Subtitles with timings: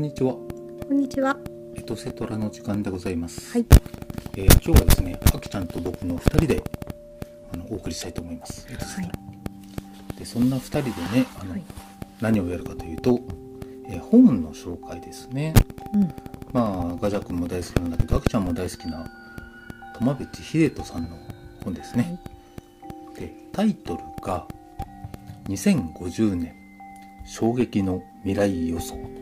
[0.00, 0.32] こんにちは。
[0.32, 1.36] こんにちは。
[1.74, 3.52] エトセトラの時間でございます。
[3.52, 3.66] はい。
[4.34, 6.62] えー今日はですね、あきちゃんと僕の2人で
[7.52, 8.66] あのお送りしたいと思います。
[8.66, 9.10] はい。
[10.18, 10.88] でそんな2人で
[11.20, 11.62] ねあの、はい
[12.22, 13.20] 何をやるかというと、
[13.90, 15.52] えー本の紹介ですね。
[15.92, 16.14] うん。
[16.54, 19.06] まあガジャ君も大好きなんだけど、あきちゃんも大好きな
[19.98, 21.18] 友部秀人さんの
[21.62, 22.18] 本ですね。
[23.18, 24.48] でタイトルが
[25.48, 26.54] 「2050年
[27.26, 29.19] 衝撃の未来予想」うん。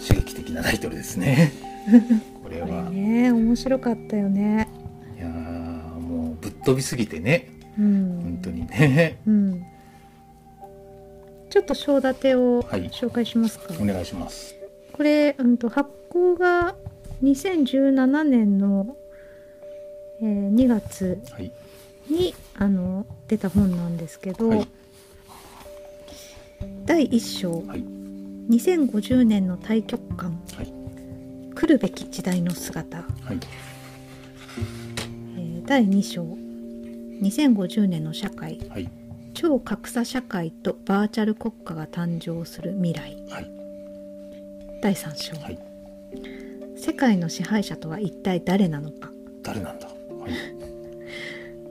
[0.00, 1.52] 刺激的なタイトルですね。
[2.42, 4.68] これは、いね、面白かったよね。
[5.18, 8.20] やーもうぶっ飛びすぎてね、うん。
[8.22, 9.18] 本当にね。
[9.26, 9.64] うん。
[11.50, 13.74] ちょっと章立てをはい紹介しますか。
[13.80, 14.54] お願いします。
[14.92, 16.74] これ、うんと発行が
[17.22, 18.96] 2017年の、
[20.20, 21.52] えー2月はい。
[22.08, 24.68] にあの出た本なんですけど、はい
[26.86, 27.84] 第1章、はい。
[28.52, 30.72] 2050年の太極観はい。
[31.54, 33.38] 来るべき時代の姿、はい。
[35.36, 36.24] えー第2章
[37.22, 38.90] 2050年の社会はい。
[39.32, 43.50] 超格差社会とバーチャル国家が誕生する未来はい。
[44.82, 45.58] 第3章、はい。
[46.76, 49.10] 世界の支配者とは一体誰なのか
[49.42, 49.86] 誰なんだ？
[49.86, 49.92] は
[50.28, 50.32] い。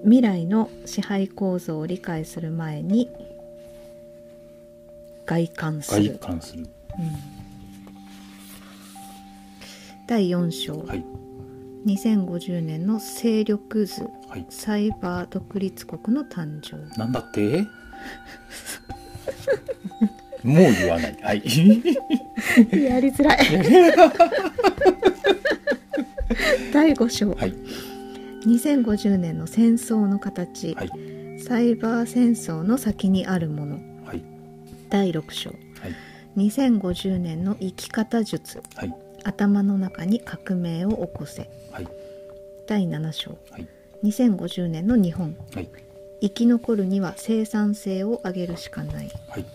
[0.03, 3.07] 未来の支配構造を理解する前に
[5.31, 6.67] 外観す外る、観する。
[10.07, 11.05] 第4章、はい。
[11.85, 14.45] 2050年の勢力図はい。
[14.49, 17.61] サイバー独立国の誕生なんだって？
[20.43, 21.17] もう言わない。
[21.21, 21.37] はい。
[22.77, 23.37] やりづらい
[26.73, 27.53] 第5章、はい。
[28.45, 30.89] 2050年の戦争の形、はい。
[31.39, 33.90] サイバー戦争の先にあるものはい。
[34.91, 35.55] 第6章は
[35.87, 35.95] い。
[36.37, 38.93] 2050年の生き方術はい。
[39.23, 41.87] 頭の中に革命を起こせはい。
[42.67, 43.67] 第7章はい。
[44.03, 45.69] 2050年の日本はい。
[46.21, 49.45] 生き残るには生産性を上げるしかないはい。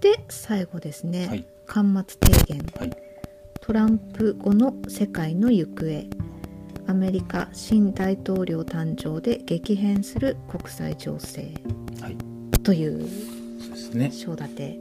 [0.00, 1.86] で最後ですね、はい端
[2.18, 2.90] 末提言はい。
[3.60, 6.04] トランプ後の世界の行方
[6.88, 11.54] アメリカ新大統領誕生で激変する国際情勢
[12.00, 12.16] はい。
[12.64, 13.08] という
[13.90, 14.10] ですね。
[14.12, 14.76] 章立て、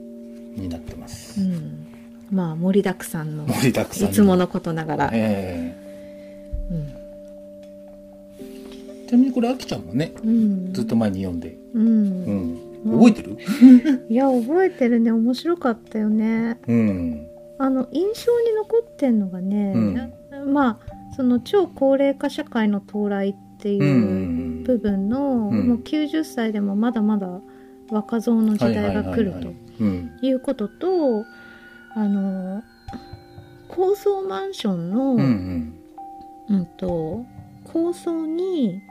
[0.55, 1.41] になってます。
[1.41, 1.87] うん、
[2.31, 5.75] まあ盛りだくさんの盛りだくさんいつものことながら、え
[6.71, 6.87] うん。
[8.39, 10.73] えちなみにこれあきちゃんもねうん。
[10.73, 12.25] ずっと前に読んで、ううん。
[12.25, 12.99] ん、うん。
[12.99, 13.37] 覚えてる？
[14.09, 15.11] いや覚えてるね。
[15.11, 16.57] 面白かったよね。
[16.67, 17.27] うん。
[17.57, 20.13] あの印象に残ってんのがね、
[20.47, 25.67] まあその超高齢化社会の到来っていうん部分の、うん。
[25.67, 27.41] もう90歳でもまだまだ
[27.91, 29.53] 若造の時代が来ると。
[29.79, 30.19] うん。
[30.22, 31.25] いうことと
[31.95, 32.63] あの
[33.67, 35.75] 高層マンションの、うんうん。
[36.50, 37.25] うんと
[37.63, 38.81] 高層に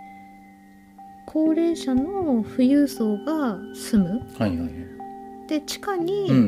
[1.26, 4.20] 高齢者の富裕層が住む。
[4.38, 4.70] はいはいはい。
[5.48, 6.38] で地下に、うんう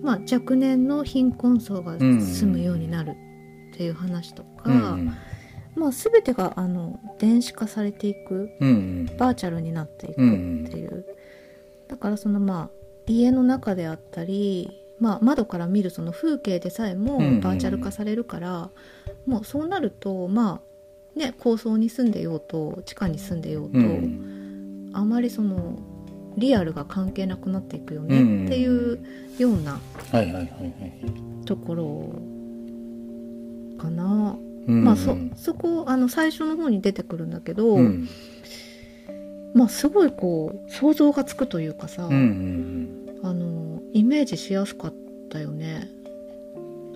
[0.02, 3.14] まあ、若年の貧困層が住むようになるっ
[3.76, 5.14] ていう話とか、うん
[5.76, 9.06] まあ、全てがあの電子化されていくうんうん。
[9.16, 10.22] バーチャルになっていくって
[10.78, 11.04] いう、
[11.88, 18.70] だからそのまあ家の中であったり、まあ、窓から見るその風景でさえもバーチャル化されるから、
[19.26, 20.60] もうそうなるとま
[21.16, 24.90] あね高層に住んでようと地下に住んでようと、うん。
[24.92, 25.78] あまりその
[26.36, 28.98] リアルが関係なくなっていくよねっていう
[29.38, 29.80] ような
[31.46, 32.12] ところ
[33.78, 34.36] かな。
[34.66, 34.84] うん。
[34.84, 38.08] まあそそこあの最初の方に出てくるんだけど、うん
[39.54, 44.94] まあすごいこう想像がつくというかさ、うんうんあのイメージしやすかっ
[45.30, 45.88] たよね。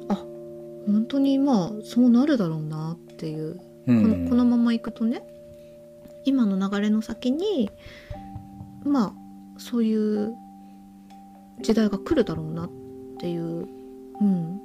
[0.08, 0.14] あ
[0.86, 5.22] 本当にまあそうなるだろうなっていう、うんこのこのままいくとね。
[6.24, 7.68] 今の流れの先に
[8.84, 9.12] まあ
[9.58, 10.32] そういう
[11.60, 12.70] 時代が来るだろうなっ
[13.18, 13.66] ていう。
[14.20, 14.60] うん。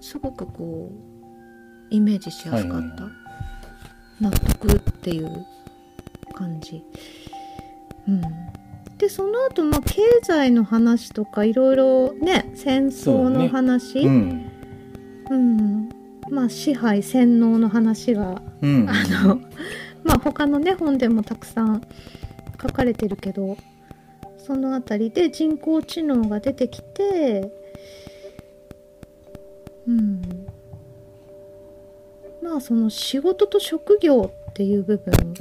[0.00, 3.10] すごくこうイメージしやすかった、はいはいはい。
[4.20, 5.46] 納得っていう
[6.34, 6.84] 感じ。
[8.08, 8.22] うん。
[8.98, 14.00] でその後まあ経済の話とかいろいろね戦争の話。
[14.00, 14.08] う,、
[15.30, 15.56] うん。
[15.56, 15.88] ん。
[16.30, 18.88] まあ支配洗脳の話がうん。
[18.88, 18.94] あ
[19.24, 19.40] の
[20.04, 21.82] まあ他のね本でもたくさん
[22.60, 23.56] 書かれてるけど
[24.38, 27.50] その辺りで人工知能が出てきて
[29.86, 30.46] うん。
[32.42, 35.34] まあその仕事と職業っていう部分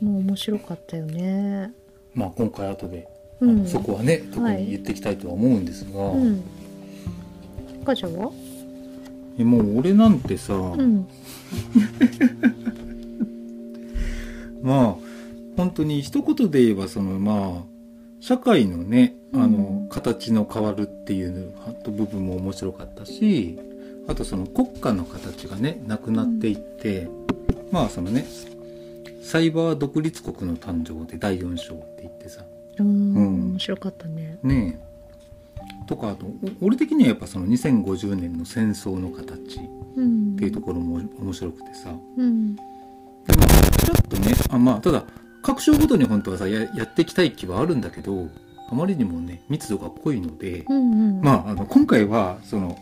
[0.00, 1.72] も面白かったよね。
[2.14, 3.06] まあ今回後で、
[3.40, 4.62] うん、そこはね特はい。
[4.62, 6.42] に言っていきたいとは思うんですが、うん、
[7.84, 8.30] かじゃは？
[9.38, 11.06] えもう俺なんてさ、うん。
[14.62, 14.96] まあ
[15.56, 17.64] 本当に一言で言えばそのまあ
[18.20, 21.50] 社会のねあの、うん形の変わるっていう
[21.86, 23.58] 部分も面白かったし
[24.06, 27.08] あとその国家の形がねなくなっていって、
[27.72, 28.26] まあそのね
[29.20, 32.44] サイバー独立国の誕生で第4章って言ってさ。
[32.78, 32.86] うん。
[32.86, 33.50] うん。
[33.52, 34.38] 面白かったね。
[34.42, 34.88] ねえ。
[35.86, 36.26] とかあと
[36.60, 39.62] お俺的にはやっぱその2050年の戦争の形っ
[39.96, 40.36] うん。
[40.36, 42.54] ていうところも面白くてさ、うん。
[42.56, 42.62] で
[43.36, 43.48] まあ
[43.84, 45.04] ちょっとねあまあただ
[45.42, 48.28] 各章ごとに本当はさややっていきたい気はあるんだけど
[48.70, 51.20] あまりにもね密度が濃いので、うんうん。
[51.20, 52.78] まああの今回はその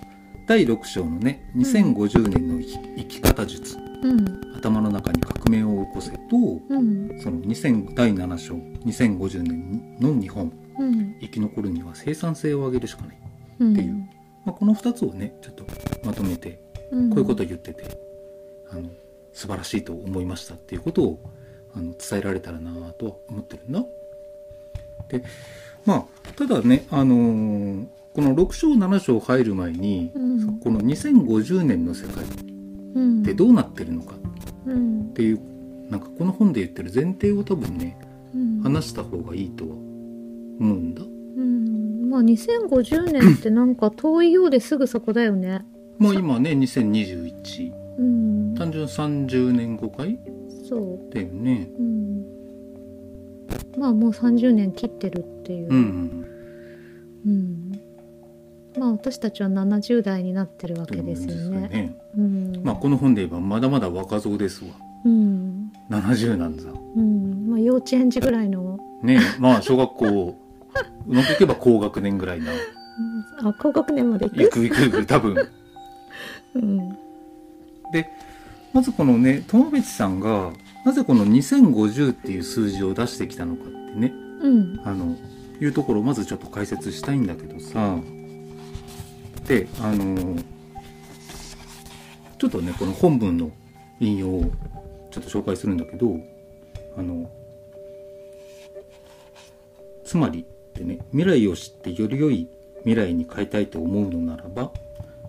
[0.47, 6.19] 第6章のね2050年の生き生き方術うん頭の中に革命を起こせと
[6.69, 7.21] うん。
[7.21, 8.55] その2000第7章
[8.85, 10.53] 2050年の日本。
[10.79, 11.17] うん。
[11.21, 13.19] 生き残るには生産性を上げるしかない、
[13.61, 13.73] うん。
[13.73, 13.95] っていう。
[14.45, 15.65] まあ、この2つをねちょっと
[16.05, 16.61] まとめて
[16.91, 17.11] うん。
[17.11, 17.85] こういうことを言ってて、
[18.71, 18.89] あの
[19.33, 21.33] 素晴らしいと思いましたっていうことを
[21.75, 23.85] あの伝えられたらなとは思ってるんだ。
[25.09, 25.25] で
[25.85, 30.59] まあただね、あのーこの6章7章入る前に、うん。
[30.61, 32.25] この2050年の世界
[32.97, 33.23] っうん。
[33.23, 34.15] てどうなってるのか。
[34.67, 35.01] うん。
[35.11, 35.41] っていう
[35.91, 37.97] なんかこの本で言ってる前提を多分ね
[38.35, 38.61] うん。
[38.63, 39.81] 話した方がいいとは思
[40.61, 41.03] うんだ。
[41.03, 41.07] う
[41.41, 42.11] ん。
[42.11, 45.65] まあ2050年ってなんか遠いようですぐそこだよね。
[45.99, 48.55] まあ今ね2021うん。
[48.57, 50.19] 単純30年後かい？
[50.69, 51.15] そう。
[51.15, 51.71] だよね。
[51.79, 52.25] うん。
[53.79, 55.69] まあもう30年切ってるっていう。
[55.69, 56.27] うんうん。
[57.27, 57.66] うん
[58.79, 61.69] まあ私たちは70代になってるわけですよね。
[61.69, 61.99] ね。
[62.17, 62.61] うん。
[62.63, 64.71] まあこの本で言えばまだまだ若造ですわ。
[65.05, 65.73] うん。
[65.91, 66.65] 70なんだ。
[66.65, 67.49] うん。
[67.49, 68.79] まあ幼稚園児ぐらいの。
[69.03, 70.39] ねえ、まあ小学校、
[71.07, 72.53] うまくいけば高学年ぐらいな。
[72.53, 73.49] うん。
[73.49, 75.37] あ高学年まで行行くく行く行く、多分。
[76.55, 76.89] うん。
[77.93, 78.09] で、
[78.73, 80.53] まずこのね、友別さんが、
[80.85, 84.13] なぜこの2050っていう数字を出してきたのかってね、
[84.43, 84.81] うん。
[84.85, 85.17] あの、
[85.61, 87.99] いうところをまずちょっと解説したいんだけどさ、
[89.47, 90.37] で、あの、
[92.39, 93.51] ちょっとね、この本文の
[94.01, 94.53] 引用を
[95.11, 96.17] ちょっと紹介するんだけど、
[96.97, 97.31] あの、
[100.05, 102.49] つまりってね、未来を知ってより良い
[102.81, 104.73] 未来に変えたいと思うのならば、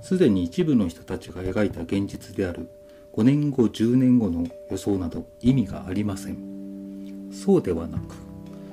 [0.02, 2.70] すでに一部の人たちが描いた現実である
[3.14, 7.30] 5年後、10年後の予想など意味がありません。
[7.32, 8.16] そうではなく、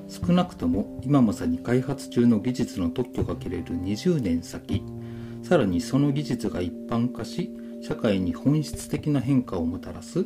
[0.08, 4.82] 少なくとも今まさに開発中の技術の特許が切れる20年先、
[5.44, 7.50] さらにその技術が一般化し、
[7.82, 10.24] 社会に本質的な変化をもたらす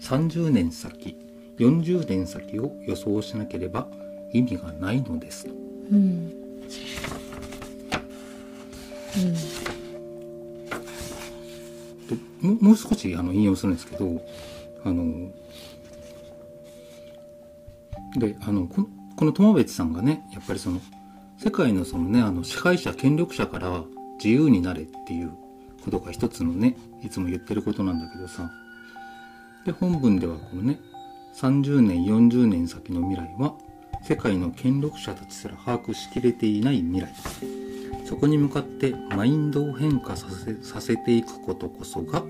[0.00, 1.18] 30年先、
[1.58, 3.86] 40年先を予想しなければ
[4.32, 5.46] 意味がないのです。
[5.92, 6.32] うん
[12.08, 14.20] でももう少しあの引用するんですけど
[14.84, 15.30] あの
[18.16, 20.80] であのこのこの友別さんがねやっぱりその
[21.38, 23.84] 世界のそのねあの支配者権力者から
[24.24, 25.32] 自由になれっていう
[25.84, 28.50] ことが一つのねいつも言ってることなんだけどさ。
[29.66, 30.80] で本文ではこのね
[31.36, 33.54] 30年40年先の未来は
[34.02, 37.12] 世界の権力者たちすら把握しきれていない未来。
[38.06, 42.22] そこに向かってマインドを変化させさせていくことこそが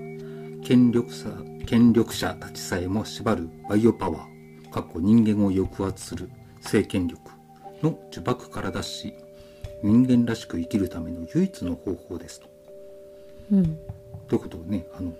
[0.65, 1.29] 権力者
[1.65, 6.29] 権力者たちさえも縛るバイオパワーかっこ人間を抑圧する
[6.59, 7.21] 性権力
[7.81, 9.13] の呪縛から脱し
[9.83, 12.47] 人間らしく生きるための唯一の方法ですと。
[13.51, 13.77] うん。
[14.27, 15.13] ということをねあの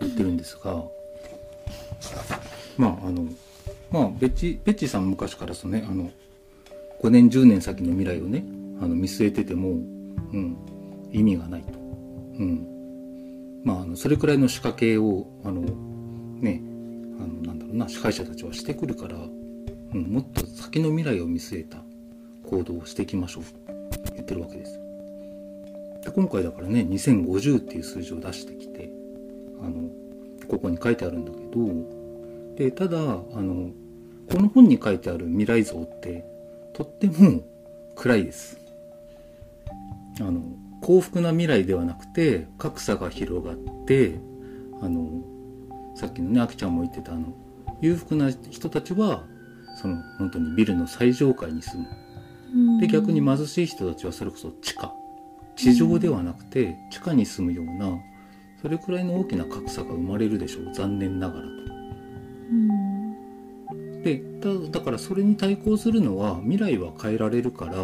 [0.00, 0.82] 言ってるんですが
[2.76, 3.24] まああの
[3.90, 6.10] まあベッチベッチさん昔からそのねあの
[7.02, 8.44] 5年10年先の未来をね
[8.80, 10.56] あの見据えてても、うん、
[11.12, 16.62] 意味がないと、うん、まああのそれくらいの仕掛けをあのね
[17.18, 19.18] あのなんだろうな支配者たちはしてくるから、う
[19.96, 21.78] ん、もっと先の未来を見据えた
[22.48, 23.44] 行動をしていきましょう。
[23.44, 23.67] と
[24.14, 24.80] 言ってるわけです。
[26.04, 28.90] で今回だからね2050っていう数字を出してきて
[29.60, 29.88] あの
[30.48, 33.02] ここに書いてあるんだけどでただあ
[33.42, 33.70] の
[34.30, 36.24] この本に書いてある未来像って
[36.72, 37.42] とっても
[37.96, 38.58] 暗いです
[40.20, 40.42] あの
[40.80, 44.20] 幸福な未来ではなくて格差が広がって
[44.80, 45.08] あの
[45.96, 47.34] さっきのねあきちゃんも言ってたあの
[47.80, 49.24] 裕福な人たちは
[49.80, 51.88] その本当にビルの最上階に住む
[52.80, 54.94] で逆に貧しい人たちはそれこそ地下。
[55.56, 57.98] 地上ではなくて地下に住むような
[58.62, 60.74] それくらいの大きな格差が生まれるでしょう。
[60.74, 61.48] 残念ながらと。
[62.52, 64.02] うん。
[64.02, 67.74] でだだからそれに対抗するのは未来は変えられるから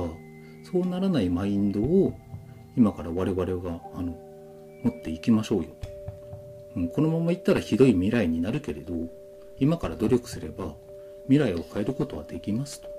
[0.70, 2.16] そうならないマインドを
[2.76, 4.16] 今から我々があの
[4.82, 5.70] 持っていきましょうよ、
[6.76, 8.94] うん、このままいったらひどい未来になるけれど
[9.58, 10.74] 今から努力すれば
[11.28, 12.93] 未来を変えることはできますと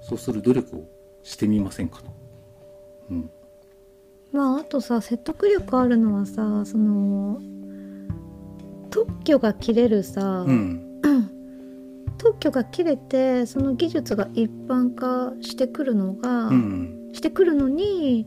[0.00, 0.84] そうする努力を
[1.22, 2.10] してみませんかと、
[3.10, 3.30] うん、
[4.32, 7.40] まああとさ説得力あるのはさその
[8.90, 10.86] 特許が切れるさ、うん。
[12.18, 17.10] 特許が切れてその技術が一般化してくるのが、うん。
[17.12, 18.26] してくるのに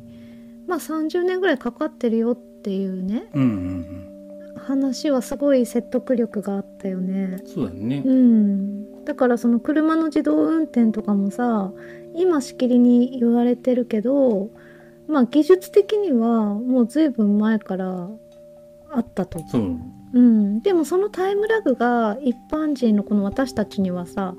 [0.67, 4.03] まあ30年ぐらいかかってるよっていうねうんうん
[4.57, 7.37] 話はすごい説得力があったよね。
[7.41, 8.01] うんそうだよね。
[8.05, 11.71] うん、だからその車の自動運転とかもさ
[12.15, 14.49] 今しきりに言われてるけど
[15.07, 18.09] まあ技術的にはもう随分前から
[18.91, 19.39] あったと。
[19.47, 19.77] そう。
[20.13, 24.35] うん、でもそのタイムラグが一般人のこの私たちにはさ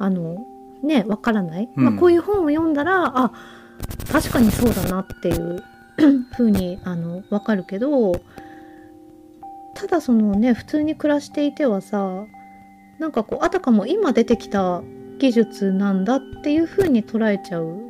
[0.00, 0.44] あの
[0.82, 1.84] ねわからない、うん。
[1.84, 3.32] まあ、こういう本を読んだらあ
[4.10, 5.62] 確かにそうだなっていう
[6.32, 8.20] 風にあのわかるけど
[9.74, 12.24] ただそのね普通に暮らしていてはさ
[13.04, 14.82] なんかこうあたかも今出てきた
[15.18, 17.82] 技術なんだっていう風に捉えちゃう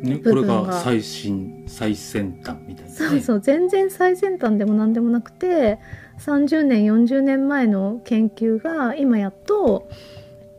[0.00, 5.80] ね、これがが最新最先端みたいな、ね、そうそう全然最先端でも何でもなくて
[6.20, 9.88] 30年40年前の研究が今やっと、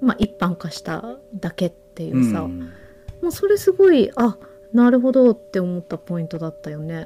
[0.02, 2.60] まあ、一般化しただけっていうさ、うん。
[3.22, 4.38] もうそれすごいあ
[4.74, 7.06] なるほどって思ったポイントだったよね。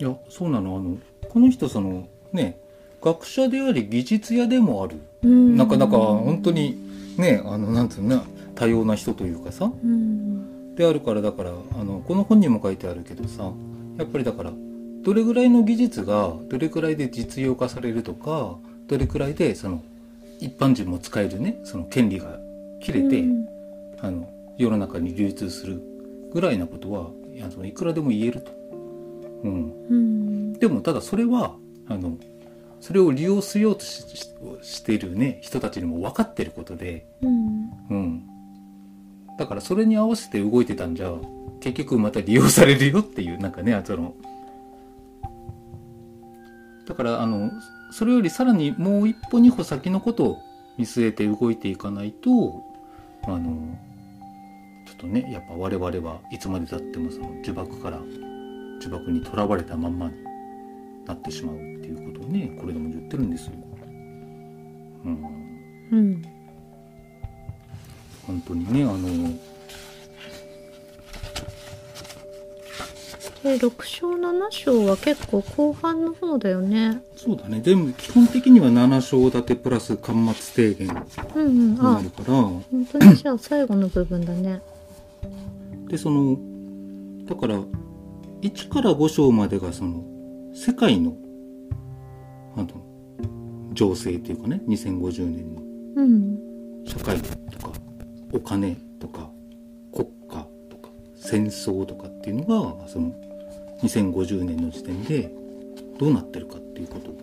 [0.00, 0.76] いやそうなの。
[0.76, 0.98] あの
[1.28, 2.58] この人そのね
[3.00, 6.78] 学者であり技術屋でもある、うんなかなか本当に
[7.18, 8.22] ねあのなんつうのね
[8.54, 9.64] 多様な人というかさ。
[9.66, 10.74] うん。
[10.74, 13.52] であるからだからあのこの本にも書いてあるけどさ
[13.96, 14.52] やっぱりだから
[15.02, 18.56] どれぐらいの技術がどれくらいで実用化されるとか
[18.88, 19.82] どれくらいでその
[20.40, 22.38] 一般人も使えるねその権利が
[22.80, 23.48] 切れて、うん。
[24.00, 24.28] あの
[24.58, 25.80] 世の中に流通する
[26.32, 28.50] ぐらいなことはいやそのいくらでも言えると。
[29.44, 30.52] うん、うん。
[30.54, 31.54] でもただそれは
[31.88, 32.16] あの
[32.84, 37.70] それを利用しようとしているね人たちにも分かってることで、うん。
[37.88, 38.26] うん、
[39.38, 41.10] だからそれに合わせて動いてたんじゃ
[41.60, 44.14] 結局また利用されるよっていうなんかねその。
[46.86, 47.50] だからあの
[47.90, 50.38] それよりさらにもう一歩二歩先のことを
[50.76, 52.62] 見据えて動いていかないと
[53.22, 53.78] あの
[54.86, 60.22] ちょっとねやっぱ我々はいつまでたってもその呪縛から呪縛にとらわれたまんまに
[61.06, 61.73] なってしまう
[62.28, 63.52] っていうことをねこれでも言ってるんですよ。
[65.04, 65.44] うん
[65.92, 66.22] うん
[68.26, 68.98] 本当にねあの
[73.42, 77.02] で6章7章は結構後半の方だよね。
[77.14, 80.14] そうだね全部基本的には7章立てプラス端
[80.54, 80.94] 末提言に
[81.34, 84.62] うんうん、あなるから本当にじゃあ最後の部分だね。
[85.88, 86.38] でその
[87.26, 87.60] だから
[88.40, 90.02] 1から5章までがその
[90.54, 91.14] 世界の
[92.56, 92.68] あの？
[93.74, 95.62] 情勢っていうかね2050年の
[95.96, 96.38] うん。
[96.86, 97.72] 社会とか
[98.32, 99.30] お金とか
[99.92, 103.12] 国家とか戦争とかっていうのがその
[103.82, 105.30] 2050年の時点で
[105.98, 107.16] どうなってるかっていうことを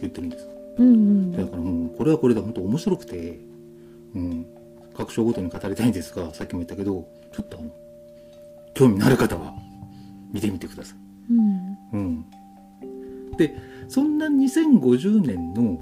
[0.00, 0.48] 言ってるんです。
[0.78, 1.32] うんうん。
[1.32, 3.38] だからもうこれはこれで本当面白くて、
[4.14, 4.46] うん、
[4.96, 7.70] 各章ごとに語りたいんですがさっきも言ったけどちょっとあの
[8.74, 9.52] 興味のある方は
[10.32, 10.98] 見てみてください。
[11.32, 11.78] うん。
[11.92, 12.26] うん、
[13.36, 13.56] で
[13.88, 15.78] そんな2050年の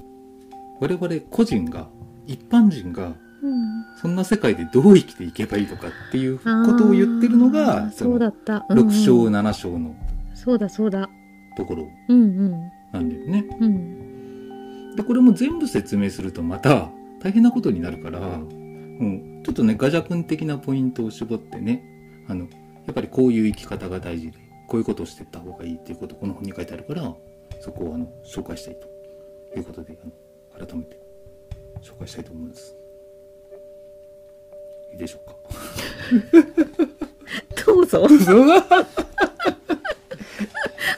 [0.80, 1.88] 我々個人が
[2.26, 6.44] 一般人がうんそんな世界でどう生きていけばいいのかっていうこ
[6.78, 8.66] とを言ってるのあがそのーそうだった。
[8.68, 9.94] うんうん6章7章の
[10.34, 11.08] そうだそうだ。
[11.56, 13.44] ところなんだよね。
[13.60, 16.90] うんでこれも全部説明するとまた
[17.22, 21.82] 大変なことになるから、うん、ちょっとねガジャ君的なポイントを絞ってね
[22.28, 22.46] あの
[22.86, 27.14] やっぱりこういう生き方が大事でこういうことをしていった方がいいっていうことこの本に書いてあるから
[27.62, 28.88] そこをあの紹介したいと
[29.56, 30.06] いうことであ
[30.60, 30.98] の改めて
[31.80, 32.74] 紹介したいと思います。
[34.92, 35.36] いいでしょうか？
[37.64, 38.04] どうぞ。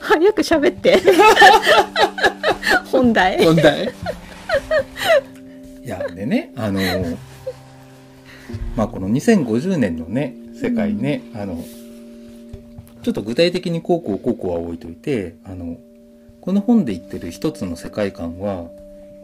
[0.01, 0.99] 早く喋って。
[2.91, 3.45] 本題。
[3.45, 3.93] 問題。
[5.85, 6.81] いやでねあの
[8.75, 11.63] まあこの2050年のね世界ね、あの
[13.03, 15.77] ちょっと具体的にこうこうこうこうは置いといてあの
[16.45, 18.69] この本で言ってる一つの世界観は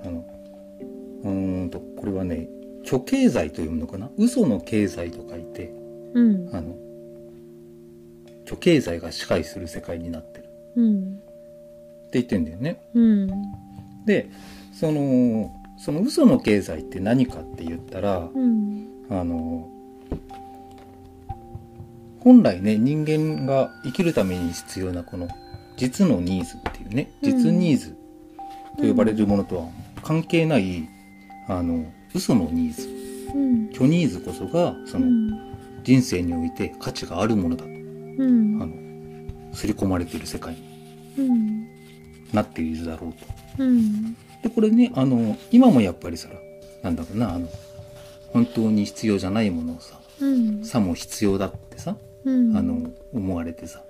[0.06, 0.24] あの
[1.22, 2.48] うーんとこれはね
[2.82, 4.08] 虚経済というのかな？
[4.16, 5.70] 嘘の経済と書いて
[6.14, 6.48] うん。
[6.50, 6.74] あの
[8.46, 10.44] 虚経済が支配する世界になってる。
[10.44, 11.20] ってうん
[12.10, 12.80] 言ってんだよね。
[12.94, 13.28] うん。
[14.06, 14.30] で
[14.72, 18.86] そのその嘘の経済って何かって言ったらうん。
[19.10, 19.68] あの
[22.20, 25.28] 本来ね人間が生きるために必要なこの
[25.80, 27.30] 実のニーズっていうねうん。
[27.30, 27.96] 実ニーズ
[28.76, 29.68] と呼ばれるものとは
[30.02, 30.86] 関係ない、
[31.48, 32.88] あの嘘のニーズ。
[33.34, 33.70] うん。
[33.72, 35.30] 虚ニーズこそがそうのん。
[35.82, 38.62] 人生において価値があるものだうん。
[38.62, 40.60] あの刷り込まれている世界に
[41.18, 41.66] うん。
[42.32, 43.64] なっているだろうと。
[43.64, 44.14] うん。
[44.42, 46.28] でこれねあの今もやっぱりさ
[46.82, 47.48] なんだろうなあの
[48.32, 50.62] 本当に必要じゃないものをさうん。
[50.64, 52.54] さも必要だってさ、うん。
[52.56, 53.82] あの思われてさ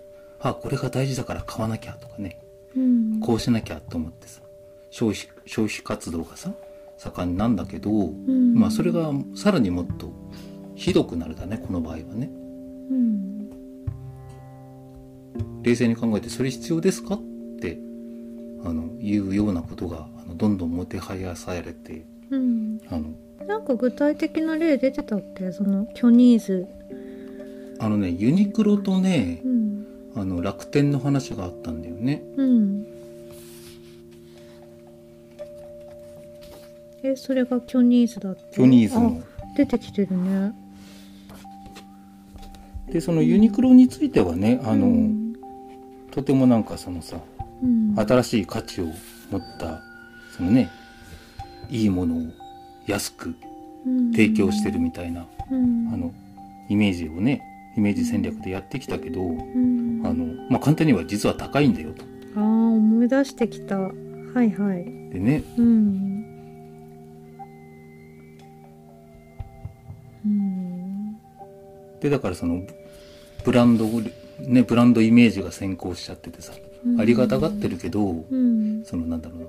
[0.42, 2.40] あこれが大事だから買わなきゃとかね。
[2.76, 3.20] うん。
[3.20, 4.40] こうしなきゃと思ってさ。
[4.90, 6.52] 消費消費活動がさ
[6.98, 8.54] 盛んなんだけど、うん。
[8.54, 10.12] まあそれがさらにもっと
[10.74, 12.30] ひどくなるだねこの場合はね。
[12.90, 13.50] うん。
[15.62, 17.20] 冷静に考えてそれ必要ですかっ
[17.60, 17.78] て
[18.64, 22.80] あのいうようなことがあのどんどんもてはやされてうん。
[22.88, 23.10] あの
[23.46, 25.52] なんか具体的な例出てたっけ？
[25.52, 26.66] そのキョニーズ。
[27.78, 29.59] あのねユニクロとねうん
[30.16, 32.22] あの楽天の話があったんだよね。
[32.36, 32.86] うん。
[37.02, 38.42] えそれがキョニーズだって？
[38.54, 39.22] キョニーズの。
[39.22, 40.52] あ出てきてるね。
[42.92, 45.34] でそのユニクロについてはねあの、うん
[46.10, 47.18] とてもなんかそのさ
[47.62, 47.94] うん。
[47.96, 48.86] 新しい価値を
[49.30, 49.80] 持った
[50.36, 50.70] そのね
[51.70, 52.18] いいものを
[52.86, 53.34] 安く
[54.12, 55.88] 提供してるみたいな、うん。
[55.94, 56.12] あの
[56.68, 57.42] イメージをね
[57.76, 60.02] イメージ戦略でやってきたけど、うん。
[60.04, 62.04] あのまあ、簡単には実は高いんだよと。
[62.36, 63.78] あー思い出してきた。
[63.78, 63.90] は
[64.42, 64.84] いはい。
[65.10, 66.24] でねうん。
[70.24, 71.16] うん。
[72.00, 72.62] でだからその
[73.44, 73.86] ブランド
[74.40, 76.52] ねブランドイメージが先行しちゃっててさ、
[76.98, 78.84] ありがたがってるけど、うん。
[78.84, 79.46] そのなんだろうな。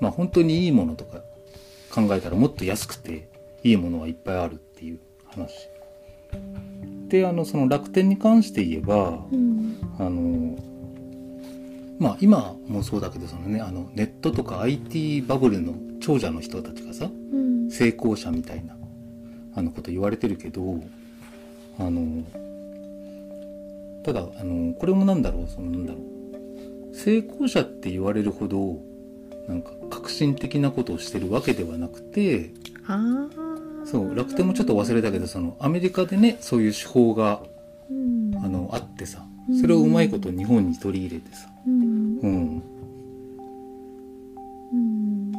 [0.00, 1.18] まあ本当にいいものとか
[1.90, 3.28] 考えたらもっと安くて
[3.62, 5.68] いいものはいっぱいあるっていう話
[7.08, 9.76] であのその楽天に関して言えばうん。
[9.98, 10.58] あの
[11.98, 17.70] まあ今もそうだけどそのねあのネットとか IT バブルの長者の人たちがさうん。
[17.70, 18.76] 成功者みたいな
[19.54, 20.80] あのこと言われてるけど
[21.78, 22.24] あの
[24.04, 26.14] ただあのこれもなんだろうそのなんだろう。
[26.94, 28.78] 成功者って言われるほど
[29.48, 32.50] なんか革新的なことをしてるわけではなくて
[32.86, 33.43] ああ
[33.84, 37.42] そう楽天もちょっと忘れたけどそのアメリカでねそういう手法が
[37.90, 38.32] うん。
[38.42, 39.24] あのあってさ
[39.60, 41.48] それをうまいこと日本に取り入れてさ。
[41.66, 42.18] うん。
[42.18, 42.62] うん。
[44.72, 45.32] うん。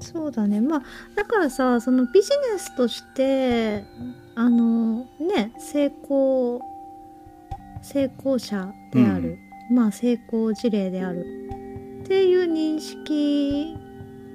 [0.00, 0.60] そうだね。
[0.60, 0.82] まあ
[1.16, 3.84] だからさそのビジネスとして
[4.36, 6.60] あのね成功
[7.82, 9.38] 成功者である、
[9.72, 11.26] まあ成功事例である。
[12.04, 13.76] っていう認識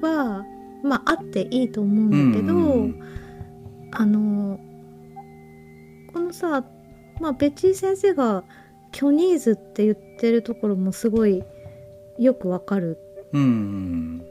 [0.02, 0.46] は
[0.88, 3.02] まああっていいと思うんだけど、うん
[3.92, 4.60] あの
[6.14, 6.64] このさ
[7.20, 8.44] まあベッチー先生が
[8.92, 11.44] 「キョニーズ」って言ってるところもすごい
[12.20, 12.98] よくわかる
[13.34, 14.24] うん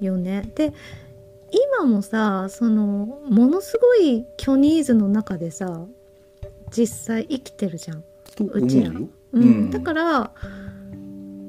[0.00, 0.50] よね。
[0.54, 0.72] で
[1.78, 5.86] 今もさそのものすごいキョニーズの中でさ
[6.70, 7.98] 実際生きてるじゃん。
[7.98, 8.04] う
[8.52, 9.08] うちらよ。
[9.32, 10.32] うんだから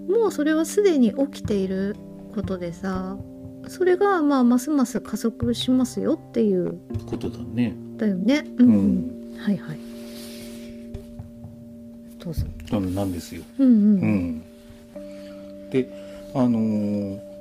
[0.07, 1.95] もうそれはすでに起きている
[2.33, 3.17] ことでさ
[3.67, 7.75] それがまあますます加速しますよっていうことだね。
[7.97, 8.45] だよね。
[8.57, 9.79] うん、ううんん、はいはい。
[12.19, 12.45] どうぞ。
[12.71, 13.43] あのなんですよ。
[13.59, 13.71] うんう。
[13.71, 14.43] うんん、
[15.69, 15.89] で
[16.33, 17.35] あのー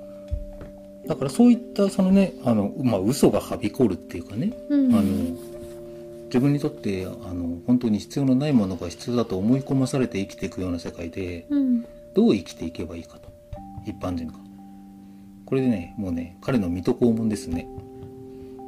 [1.06, 5.04] だからそういったそのねあの、まあ、嘘がはびこるっていうかね、うんあの
[6.26, 11.82] 自分にとってあの本当に必要のないものが必要だと思い込まされて生きていくような世界でうん
[12.14, 13.28] どう生きていけばいいかと
[13.86, 14.34] 一般人が
[15.54, 17.68] これでねもうね彼の水戸黄門ですね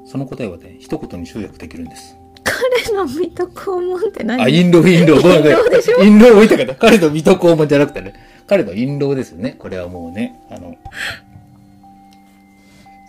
[0.06, 4.40] その答えはね一言に集約できるんです彼の水戸黄門って何？
[4.40, 5.20] あ、印籠、印籠。
[5.20, 6.04] ごめんごめん印籠でしょ？
[6.04, 8.14] 印籠置いたから、彼の水戸黄門じゃなくてね、
[8.46, 9.56] 彼の印籠ですね。
[9.58, 10.76] これはもうね、あの、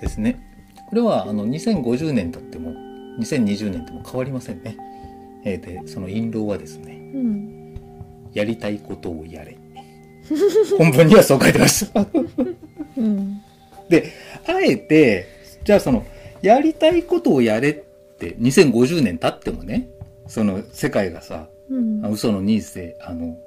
[0.01, 0.39] ですね。
[0.89, 2.71] これは、あの、2050年経っても、
[3.19, 4.75] 2020年とも変わりませんね。
[5.45, 7.75] えーで、その印籠はですね、うん。
[8.33, 9.55] やりたいことをやれ。
[10.79, 12.05] 本文にはそう書いてました。
[12.97, 13.39] うん。
[13.89, 14.11] で、
[14.47, 15.27] あえて、
[15.63, 16.05] じゃあその、
[16.41, 19.89] やりたいことをやれって、2050年経ってもね、
[20.27, 22.09] その世界がさ、うんあ。
[22.09, 23.37] 嘘のニーズで、あの、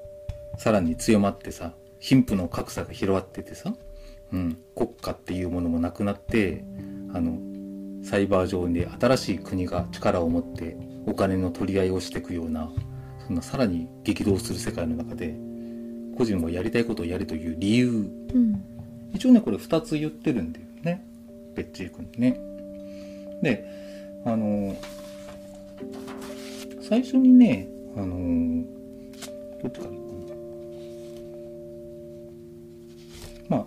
[0.56, 3.74] さらに強まってさ、貧富の格差が広がっててさ、
[4.32, 6.64] うん、国家っていうものもなくなって、
[7.12, 7.38] あの、
[8.02, 10.76] サイバー上で新しい国が力を持って
[11.06, 12.70] お金の取り合いをしていくような、
[13.26, 15.34] そんなさらに激動する世界の中で、
[16.16, 17.88] 個人はやりたいことをやれという理由、
[18.34, 18.62] うん。
[19.12, 21.04] 一応ね、これ二つ言ってるんだよね。
[21.54, 22.40] ベッチー君ね。
[23.42, 23.64] で、
[24.24, 24.76] あの、
[26.90, 28.64] 最初にねあのー
[29.62, 30.34] どっちからいこうか
[33.54, 33.66] なまあ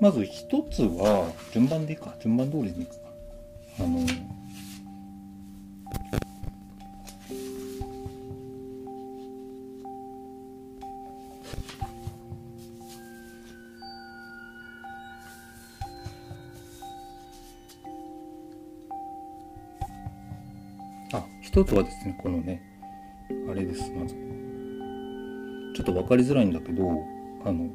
[0.00, 2.96] まず一つは順番でいいか順番通りにいくか
[3.78, 4.00] あの
[21.52, 22.62] 一つはですねこのね
[23.50, 24.14] あれですまず。
[25.74, 26.82] ちょっと分かりづらいんだけど
[27.44, 27.68] あの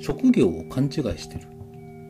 [0.00, 1.46] 職業を勘違いしてる。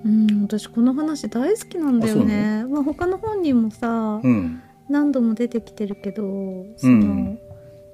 [0.04, 2.64] うん私この話大好きなんだよね。
[2.64, 4.62] まあ他の本にもさ、うん。
[4.88, 6.22] 何度も出てきてるけど
[6.76, 7.38] その、うん。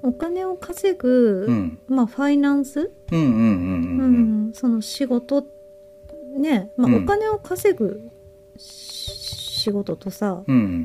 [0.01, 1.79] お金を稼ぐ、うん。
[1.89, 2.91] まあファイナンス、
[4.53, 5.45] その仕事
[6.37, 7.03] ね、まあ、うん。
[7.03, 8.09] お金を稼ぐ
[8.55, 9.19] し
[9.59, 10.43] 仕事とさ、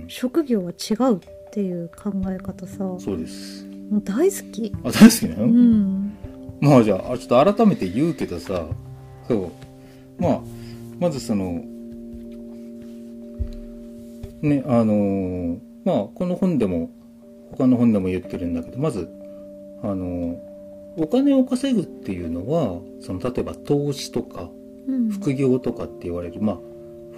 [0.08, 1.16] 職業は違う。
[1.16, 1.20] っ
[1.54, 2.82] ていう考え方さ。
[2.82, 3.64] もそうです。
[3.92, 4.72] う大好き。
[4.82, 6.12] あ大好きなの、うん。
[6.60, 8.66] まあじゃああちょっと改めて言うけどさ。
[9.28, 10.22] そう。
[10.22, 10.40] まあ
[10.98, 11.62] まずその
[14.42, 16.90] ねあのーまあこの本でも
[17.52, 19.08] 他の本でも言ってるんだけどまず
[19.82, 20.38] あのー
[20.96, 24.48] お金を稼ぐっていうのはその例えば投資とか
[24.88, 25.08] うん。
[25.10, 26.56] 副業とかって言われるまあ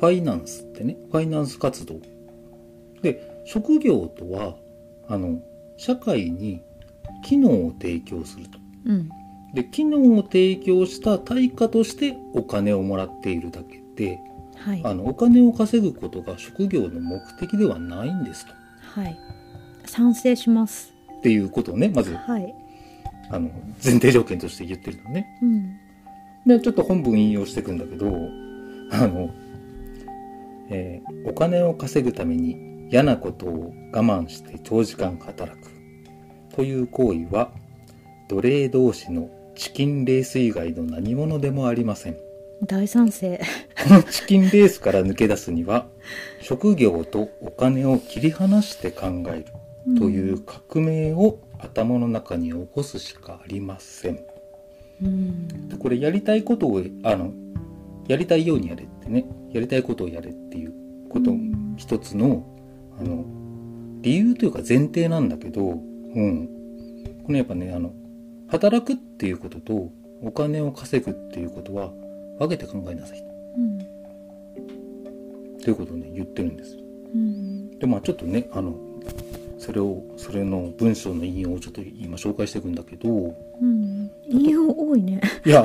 [0.01, 2.01] ファイナンスってねファイナンス活動。
[3.01, 4.57] で職業とは
[5.09, 5.41] あの
[5.77, 6.63] 社会に
[7.25, 8.59] 機能を提供すると。
[8.87, 9.09] うん。
[9.55, 14.19] で機能を提供した対価としてお金をもらっているだけで
[14.57, 14.81] はい。
[14.85, 18.53] あのお金を稼ぐことが職業の目的ではないんですと。
[19.01, 19.19] はい。
[19.87, 20.93] 賛成します。
[21.19, 22.55] っていうことをねまずはい。
[23.31, 23.51] あの
[23.83, 25.39] 前提条件として言ってるのね。
[25.43, 25.77] うん。
[26.47, 28.07] でちょっと本文引用していくんだけど
[28.93, 29.31] あの、
[30.69, 35.71] えーお金を稼ぐために嫌なことを我慢して長時間働く。
[36.55, 37.51] という行為は
[38.29, 42.17] 奴隷同士のチキンレース以外の何者でもありません。
[42.65, 43.41] 大賛成。
[43.87, 45.87] このチキンレースから抜け出すには
[46.41, 49.45] 職業とお金を切り離して考え
[49.87, 54.21] るという革命を頭の中に起こすしかありません。
[55.03, 55.69] うん。
[55.69, 57.33] でこれやりたいことをあの
[58.09, 60.73] やりたいようにやれってねやりたいことをやれっていう
[61.11, 62.45] ことうん一つの
[63.01, 63.25] あの
[64.03, 66.49] 理由というか前提なんだけど、うん、
[67.25, 67.93] このやっぱねあの
[68.49, 69.91] 働くっていうことと
[70.23, 71.91] お金を稼ぐっていうことは
[72.39, 73.23] 分けて考えなさい。
[73.57, 73.79] うん。
[75.63, 76.77] ということをね言ってるんです。
[77.15, 77.79] うん。
[77.79, 78.77] でまあちょっとねあの
[79.59, 85.65] それをそれの文章の引用をちょっと今紹介していくんだけどうん引用多いねいや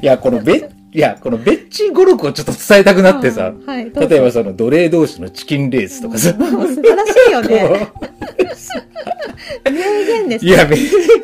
[0.00, 3.52] いやこのべいやこのベッチ語録をちょっと伝えたくなってさ。
[3.66, 6.30] あはい例えばその奴隷同士のチキンレースとかさ。
[6.32, 7.88] 素晴らしいよね。
[9.70, 10.74] 名言ですいや名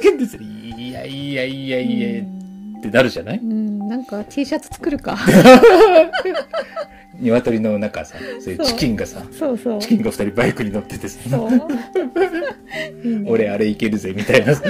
[0.02, 2.22] 言ですいやいやいやいや
[2.78, 3.38] ってなるじゃない？
[3.38, 5.16] うんなんか T シャツ作るか。
[7.20, 9.80] 鶏の中さそういうチキンがさそうそう。
[9.80, 11.18] チキンが二人バイクに乗っててさ。
[13.26, 14.62] 俺あれいけるぜみたいなさ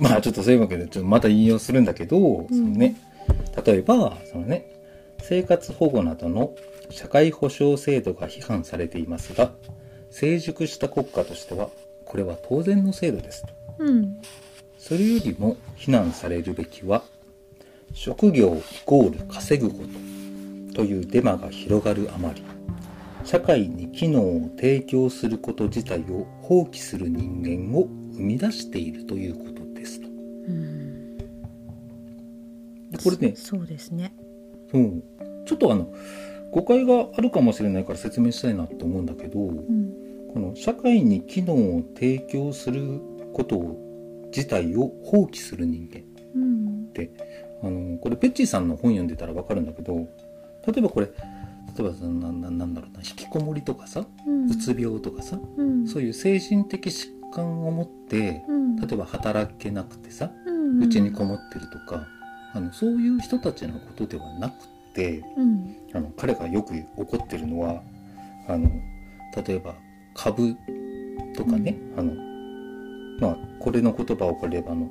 [0.00, 2.96] まあちょっとそういうわけでちょっとまた引用するんだけど、そのね
[3.64, 4.66] 例えばそのね
[5.22, 6.54] 生活保護などの
[6.88, 9.52] 社会保障制度が批判されていますが
[10.10, 11.68] 成熟した国家としては
[12.04, 13.48] これは当然の制度ですと。
[13.78, 14.20] うん。
[14.78, 17.02] それよりも非難されるべきは
[17.92, 19.84] 職業イコール稼ぐこ
[20.72, 22.42] とというデマが広がるあまり
[23.24, 27.84] 社会に機能を提供すること自体を放棄する人間を
[28.14, 29.59] 生み出しているということ。
[30.50, 31.18] うん。
[32.90, 34.14] でこれね、そうですね。
[34.72, 35.02] うん、
[35.46, 35.92] ちょっとあの
[36.52, 40.10] 誤解があるかもしれないから説明したいなと思うんだけど、うん。
[40.32, 43.00] この社会に機能を提供する
[43.32, 46.02] ことを自体を放棄する人間
[46.34, 46.86] うん。
[46.88, 47.10] って
[47.62, 50.08] あのこれペッチーさんの本読んでたらわかるんだけど
[50.66, 51.12] 例えばこれ例
[51.80, 54.46] えばそのなななんだろうな引きこもりとかさうん。
[54.50, 55.86] うつ病とかさ、うん。
[55.86, 58.76] そういう精神的疾患を持ってうん。
[58.76, 60.32] 例えば働けなくてさ
[60.70, 62.06] うんうちにこもってるとか
[62.52, 64.54] あのそういう人たちのことではなく
[64.94, 65.76] てうん。
[65.92, 67.82] あの彼がよく怒ってるのは
[68.48, 68.70] あの
[69.46, 69.74] 例えば
[70.14, 70.56] 株
[71.36, 72.12] とかね、あの
[73.20, 74.90] まあこれの言葉を借りればあの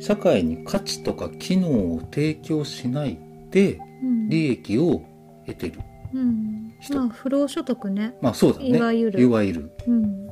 [0.00, 3.18] 社会に価値とか機能を提供しない
[3.50, 4.28] でうん。
[4.28, 5.02] 利益を
[5.46, 5.80] 得てる
[6.14, 6.74] うん。
[6.80, 6.96] 人。
[6.98, 8.14] まあ不労所得ね。
[8.20, 8.68] まあそうだね。
[8.68, 9.20] いわゆる。
[9.20, 9.70] いわゆる。
[9.86, 10.30] うん。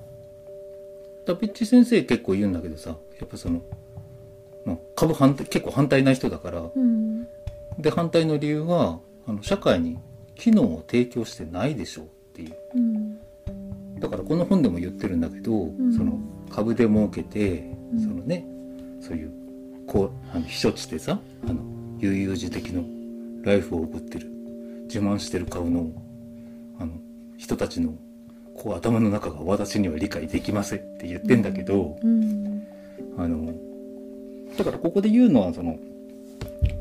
[1.34, 3.62] ッチ先生結構言うんだけどさやっぱその、まあ、
[4.94, 6.62] 株反対結構反対な人だから。
[6.74, 7.26] うん。
[7.78, 9.98] で反対の理由はあの社会に
[10.35, 12.54] 機能を提供してないでしょうっていう。
[12.74, 13.18] うん。
[14.00, 15.92] だからこの本でも言ってるんだけど、ん。
[15.92, 16.18] その
[16.50, 18.00] 株で儲けて、うん。
[18.00, 18.44] そのね
[19.00, 19.33] そういう
[19.87, 21.61] こうあの避暑地でさあの
[21.98, 22.85] 悠々自適の
[23.42, 24.28] ライフを送ってる
[24.85, 25.90] 自慢してる顔の
[26.78, 26.92] あの
[27.37, 27.94] 人たちの
[28.54, 32.66] こう頭の中が私には理解できませんって言ってんだけど、うん。
[33.16, 33.52] あの
[34.56, 35.78] だからここで言うのはその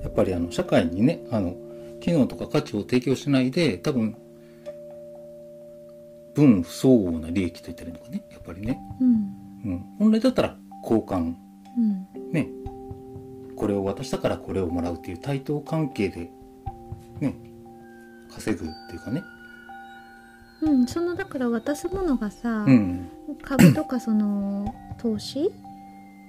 [0.02, 1.56] やっぱりあの社会にねあの
[2.00, 4.16] 機能とか価値を提供しないで多分
[6.34, 9.38] 分不相応な利益といったらいいのかねやっぱりね、うん。
[9.66, 11.34] うん、本来だったら交換。
[11.78, 12.08] うん。
[12.32, 12.48] ね。
[13.56, 16.30] これを渡したからこれをもらうっていう対等関係で
[17.20, 17.34] ね。
[18.30, 19.24] 稼ぐっていうかね。
[20.62, 23.10] うん、そのだから渡すものがさ、うん。
[23.44, 25.52] 株とかその投資、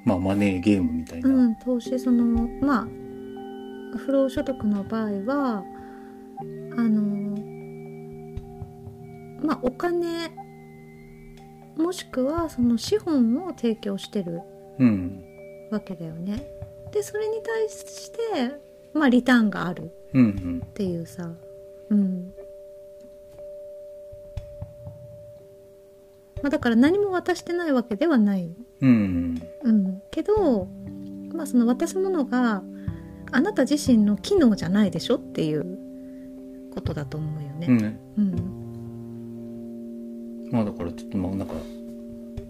[0.08, 2.24] まあマネーゲームみたいな、うん、投資その
[2.62, 5.64] まあ不労所得の場合は
[6.78, 7.38] あの
[9.42, 10.30] まあお金
[11.76, 14.40] もしくはその資本を提供してる
[14.78, 15.24] うん。
[15.70, 16.42] わけだよね。
[16.90, 18.58] でそれに対して
[18.94, 21.30] まあリターンがあるうんうんっていうさ
[21.90, 22.32] うん。
[26.42, 28.50] まあだから何も渡してないわけではない。
[28.80, 29.42] うん。
[29.64, 30.68] うん、けど、
[31.34, 32.62] まあ、その渡すものが
[33.30, 35.78] あなた自身の機能じゃないでしょっていう
[36.74, 37.66] ことだと思うよね。
[37.68, 38.20] うんう
[40.46, 40.48] ん。
[40.50, 41.54] まあだからちょっとまあなんか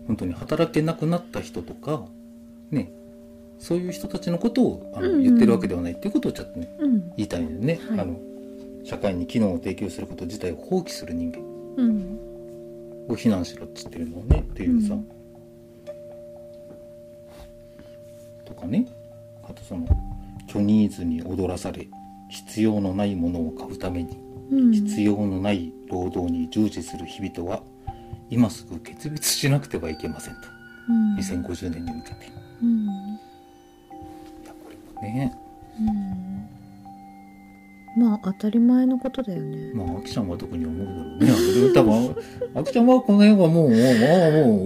[0.06, 2.06] 本当に働けなくなった人とか
[2.70, 2.92] ね
[3.58, 5.22] そういう人たちのことをあの、うんうん。
[5.24, 7.00] 言ってるわけではないっていうことをちょっとねうん。
[7.16, 8.00] 言いたいんだよね、はい。
[8.00, 8.20] あの
[8.84, 11.40] 社会に機能を提供すること自体を放棄する人間
[11.76, 12.18] うん。
[13.08, 15.17] を非難しろっつってるのをねっていうさ、うん
[18.48, 18.86] とかね。
[19.48, 19.86] あとその
[20.48, 21.88] 虚ニーズに踊らされ
[22.28, 24.16] 必要のないものを買うために
[24.50, 24.72] うん。
[24.72, 27.62] 必要のない労働に従事する日々は
[28.30, 30.40] 今すぐ決別しなくてはいけませんと。
[30.88, 31.16] うん。
[31.16, 32.26] 2050年に向けて。
[32.26, 32.28] い
[32.62, 32.86] うん。
[32.86, 32.92] や
[34.64, 35.34] これもね。
[35.78, 35.82] う
[38.00, 38.02] ん。
[38.02, 39.72] まあ当たり前のことだよね。
[39.74, 41.18] まああきちゃんは特に思うだろう
[41.68, 41.74] ね。
[41.74, 42.16] 多分
[42.54, 43.72] あきちゃんはこの辺はもうもうも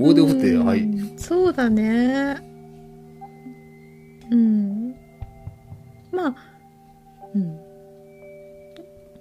[0.06, 2.51] う大手振ってうんはいそうだね。
[4.32, 4.94] うん。
[6.10, 6.34] まあ、
[7.34, 7.72] うん。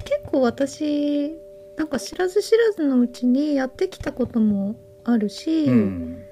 [0.03, 1.31] 結構私
[1.77, 6.23] なんか知らず知らずのうちにやってきたこともあるし、うん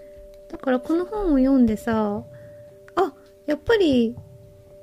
[0.50, 2.24] だからこの本を読んでさ
[2.96, 3.14] あ
[3.46, 4.16] やっぱり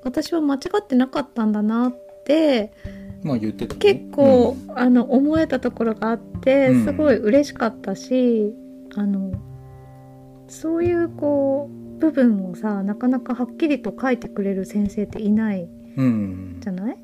[0.05, 2.71] 私は間違ってなかったんだなって
[3.25, 8.55] まあ言ってたね結構、あの思えたところがあってうんすごい嬉しかったし、
[8.95, 9.33] あの
[10.47, 16.57] そういうこう部分をさなかなかはっきりと書いてくれる先生っていないうん。
[16.61, 16.99] じゃない？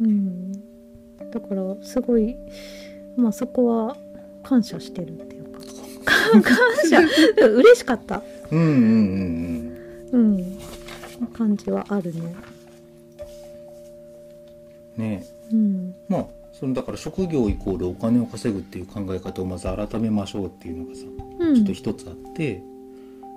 [0.00, 0.52] うん。
[0.52, 2.36] だからすごい
[3.16, 3.96] まあそこは
[4.42, 5.60] 感謝してるっていうか。
[6.42, 6.42] 感
[6.88, 7.00] 謝？
[7.48, 8.22] 嬉しかった。
[8.50, 8.66] うんうん
[10.12, 10.30] うん
[11.20, 11.28] うん。
[11.32, 12.20] 感じはあるね。
[14.98, 15.24] うんね。
[15.52, 15.94] うん。
[16.08, 21.02] まあそのだから職業イコールお金を稼ぐっていう考え方をまず改めましょうっていうのがさ
[21.38, 21.54] うん。
[21.56, 22.62] ちょっと一つあって、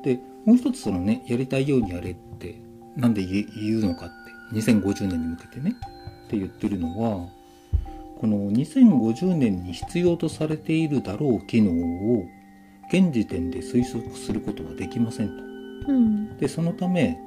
[0.03, 2.55] でもう一つそのねやりたいようにやれって
[2.95, 4.09] なんで言うのかっ
[4.51, 5.75] て2050年に向けてね
[6.25, 7.29] って言ってるのは
[8.19, 11.71] この2050年に必要とされているだろう機能
[12.19, 12.25] を
[12.91, 15.43] 現時点で推測することはできませんと。
[15.91, 17.17] うんでそのため、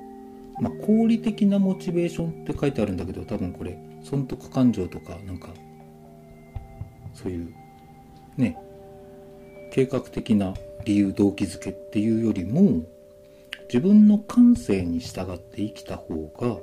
[0.61, 5.49] まあ、合理的なモチベーションって書いてあるんだけど多分これ損得感情とかなんか
[7.13, 7.55] そういう
[8.37, 8.57] ね
[9.73, 12.83] 計画的な理由動機づけっていうよりも
[13.69, 16.59] 自分の感性に従って生きた方が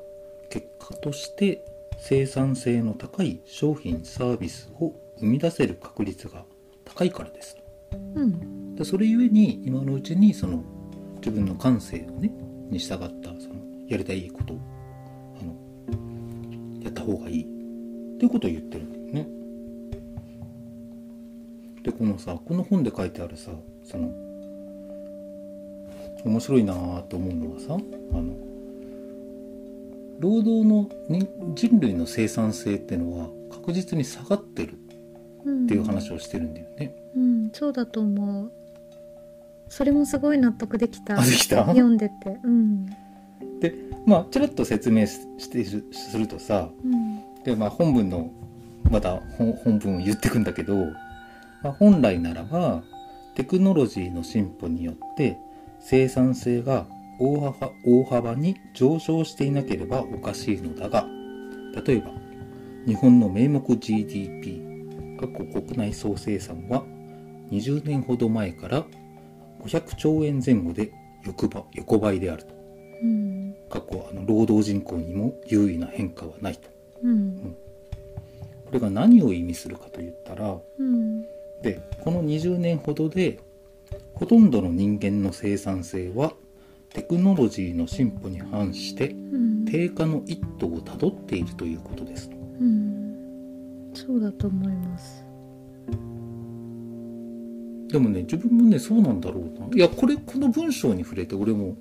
[0.49, 1.65] 結果として
[1.97, 6.45] 生産性の高い商品サービスを生み出せる確率が
[6.85, 7.63] 高いからですと。
[8.15, 10.63] うんでそれゆえに今のうちにその
[11.17, 12.31] 自分の感性をね
[12.69, 13.55] に従ったその
[13.87, 14.59] やりたいことを
[15.39, 19.27] あのやった方がいいっていうことを言ってるんだよね。
[21.83, 23.51] でこのさこの本で書いてあるさ
[23.83, 24.09] その
[26.25, 27.77] 面白いなぁと思うのはさあ
[28.17, 28.33] の
[30.19, 34.77] 労働のに人類の生産性っていうのは確実に下がってる
[35.45, 36.95] うんっていう話をしてるんだよね。
[37.15, 38.51] うん、そうだと思う。
[39.69, 41.19] それもすごい納得できた。
[41.19, 41.65] あできた？
[41.65, 42.37] 読んでて。
[42.43, 42.85] うん。
[43.59, 43.73] で
[44.05, 47.43] まあちらっと説明ししてすするとさうん。
[47.43, 48.31] で、まあ、本文の
[48.89, 50.75] また本本文を言ってくんだけど、
[51.61, 52.81] まあ、本来ならば
[53.35, 55.37] テクノロジーの進歩によって
[55.83, 56.87] 生産性が
[57.19, 61.05] 大幅大幅に上昇していなければおかしいのだが
[61.85, 62.11] 例えば
[62.87, 64.61] 日本の名目 GDP
[65.19, 66.83] 各国内総生産は
[67.51, 68.85] 20年ほど前から
[69.61, 70.91] 500兆円前後で
[71.25, 72.53] 横ば横ばいであると。
[73.01, 73.55] うん。
[73.69, 76.69] 過去あの労働人口にも優位な変化はないと。
[77.03, 77.55] うん。
[78.65, 81.21] これが何を意味するかといったらうん。
[81.61, 83.39] でこの20年ほどで
[84.23, 86.31] ほとんどの人間の生産性は
[86.93, 89.65] テクノロジーの進歩に反してうん。
[89.65, 92.29] 低下の一途をたどっているということです。
[92.29, 93.91] うん。
[93.93, 95.25] そうだと思います。
[97.89, 99.67] でもね自分もねそうなんだろうな。
[99.75, 101.75] いやこれこの文章に触れて俺も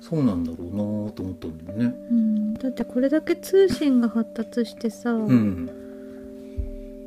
[0.00, 1.94] そうなんだろうなと思ったんだよね。
[2.12, 2.54] うん。
[2.54, 5.68] だってこれだけ通信が発達してさ、うん。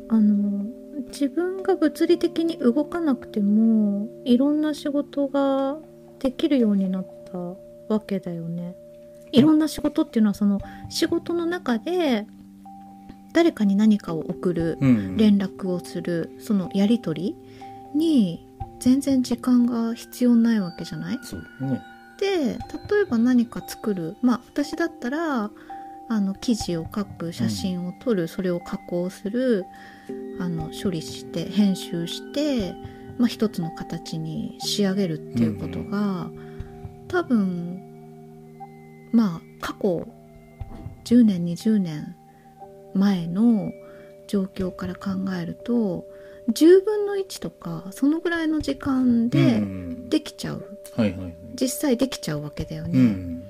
[0.10, 0.61] あの
[1.12, 5.78] 自分が物理的に動かなくてもいろんな仕事が
[6.20, 7.38] できるようになった
[7.94, 8.76] わけだよね。
[9.32, 12.26] いろんな仕事っていうのはその仕事の中で
[13.34, 15.18] 誰かに何かを送るうん。
[15.18, 17.36] 連絡をするそのやり取り
[17.96, 18.46] に
[18.80, 21.18] 全然時間が必要ないわけじゃない？
[21.18, 21.82] ね。
[22.20, 22.58] で例
[23.04, 24.16] えば何か作る。
[24.22, 25.50] まあ私だったら
[26.10, 29.66] あの記事を書く写真を撮る、それを加工する
[30.40, 32.74] あの処理して編集して、
[33.18, 36.30] まあ、一つの形に仕上げるっていうことが、
[37.08, 37.80] 多分
[39.12, 40.08] まあ過去
[41.06, 42.16] 10年20年
[42.94, 43.72] 前の
[44.28, 46.06] 状況から考えると
[46.50, 50.10] 10分の1とかそのぐらいの時間うでん。
[50.10, 50.66] できちゃう、
[51.56, 53.44] 実際できちゃうわけだようね、ん。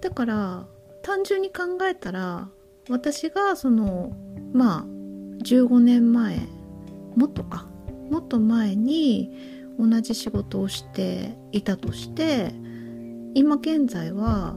[0.00, 0.66] だから
[1.02, 2.48] 単純に考えたら
[2.88, 4.12] 私がその
[4.52, 4.97] まあ
[5.42, 6.38] 15年前
[7.16, 7.66] もっとか。
[8.10, 9.30] もっと前に
[9.78, 12.54] 同じ仕事をしていたとして
[13.34, 14.56] 今現在は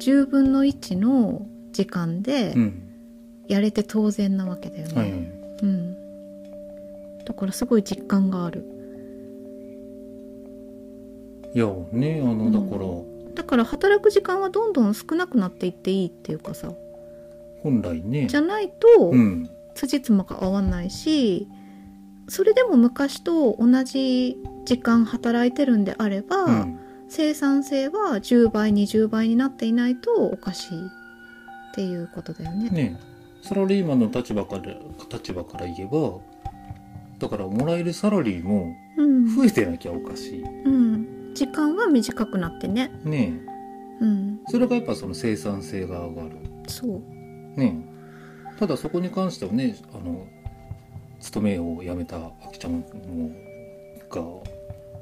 [0.00, 2.82] 10分の1の時間でうん。
[3.48, 5.20] やれて当然なわけだよね、はいはい。
[5.62, 8.64] うん、だからすごい実感がある。
[11.54, 16.72] いやねあのだから、だから働く時間はどんどん少なくなっていっていいっていうかさ。
[17.62, 18.26] 本来ね。
[18.26, 21.46] じゃないと、うん辻褄が合わないし
[22.28, 26.80] それでも昔と同じ時間働いてるんであれば、うん。
[27.08, 32.68] 生産性は10倍20倍になっていないとおかしいっていうことだよね。
[32.70, 33.00] ね
[33.42, 34.74] サラリーマンの立場から
[35.08, 36.18] 立場から言えば
[37.20, 39.36] だからもらえるサラリーもうん。
[39.36, 40.42] 増えてなきゃおかしい。
[40.42, 42.90] うん、時間は短くなってね。
[43.04, 43.40] ね
[44.00, 46.30] うん、それがやっぱその生産性が上がる。
[46.66, 47.60] そう。
[47.60, 47.95] ね
[48.58, 50.26] ただそこに関してはねあの
[51.20, 52.84] 勤めを辞めたあきちゃんも
[54.10, 54.22] が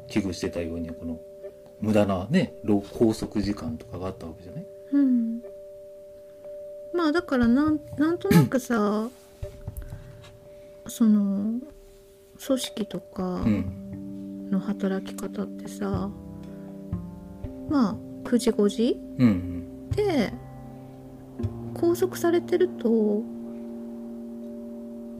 [0.08, 1.18] 危惧してたようにこの
[1.80, 4.66] 無駄なね労拘束時間とかがあったわけじゃない？
[4.92, 5.40] うん、
[6.94, 9.08] まあだからなんなんとなくさ
[10.86, 11.60] その
[12.46, 13.80] 組織とかうん。
[14.50, 16.10] の働き方ってさ
[17.68, 17.96] まあ
[18.28, 19.88] 9時5時うん。
[19.90, 20.32] で
[21.74, 23.22] 拘束されてると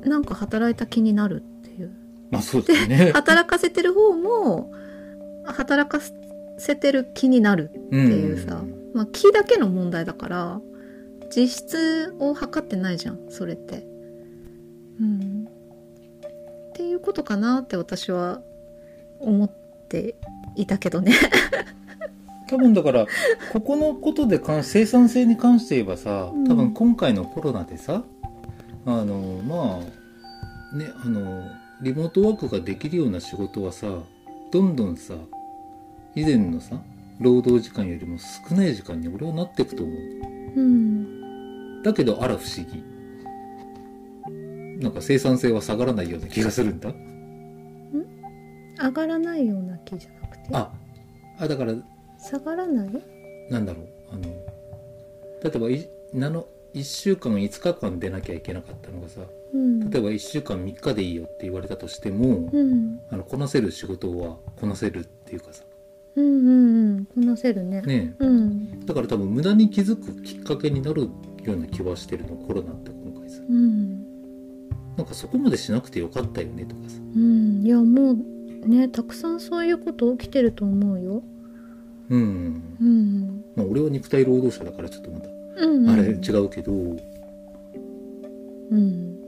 [0.05, 1.91] なんか働いた気になるっていう。
[2.31, 3.13] まあそうだよね。
[3.13, 4.73] 働かせてる方も
[5.45, 6.01] 働か
[6.59, 8.63] せてる気になるっていうさ、
[8.95, 10.61] まあ気だけの問題だから
[11.35, 13.87] 実質を測ってないじゃんそれって。
[15.01, 15.49] うん。
[16.71, 18.41] っていうことかなって私は
[19.21, 19.51] 思っ
[19.89, 20.17] て
[20.57, 21.13] いたけどね。
[22.49, 23.07] 多分だから
[23.53, 26.49] ここのことで関生産性に関して言えばさうん。
[26.49, 28.05] 多分今回のコロナでさ
[28.87, 29.81] あのま
[30.73, 31.49] あねあの
[31.83, 33.87] リモートワークができるような仕事はさ
[34.53, 35.15] どんどんさ
[36.15, 36.81] 以前のさ
[37.21, 39.97] 労働時間よりも少ない時間に俺はなっていくと思う
[40.57, 41.83] うん。
[41.83, 42.83] だけどあら不思議。
[44.81, 46.93] なんか生産性は下がらないような気がするんだ。
[48.83, 50.49] 上がらないような気じゃなくて？
[50.53, 50.73] あ
[51.39, 51.75] あだから
[52.19, 52.89] 下がらない？
[53.51, 53.89] なんだろう。
[54.13, 54.23] あの
[55.43, 59.21] 例えばいなの1週間5日間出なきゃいけなかったのがさ
[59.55, 59.91] うん。
[59.91, 63.01] 例えば1週間3日でいいよって言われたとしても、うん。
[63.11, 65.63] あのこなせる仕事はこなせるっていうかさ。
[66.17, 66.97] うんうん。
[66.97, 67.81] うんこなせるね。
[67.83, 68.69] ねうん。
[68.83, 71.03] えだから多分無駄に気づくきっかけになる
[71.45, 73.41] ような気はしてるのコロナって今回さ。
[73.49, 74.01] うん。
[74.97, 76.97] なんかそこまでしなくてよかったよねとかさ。
[77.15, 81.23] うんいやもうねたくさんそういうこと起きてると思うよ。
[82.11, 82.63] うん。
[82.81, 83.45] うん。
[83.55, 85.91] まあ俺は肉体労働者だからちょっとまたうんうん。
[85.91, 86.73] あれ違うけど。
[86.73, 89.19] うん。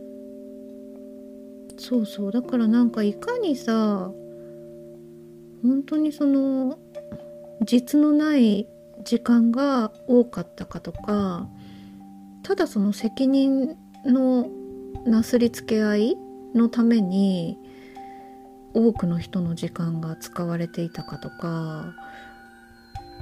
[1.78, 2.32] そうそう。
[2.32, 4.10] だからなんかいかにさ
[5.62, 6.78] 本当にその
[7.62, 8.68] 実のない
[9.04, 11.48] 時間が多かったかとか
[12.42, 14.48] ただその責任の
[15.04, 16.16] なすりつけ合い
[16.54, 17.58] のために
[18.74, 21.94] 多くの人の時間が使われていたかとか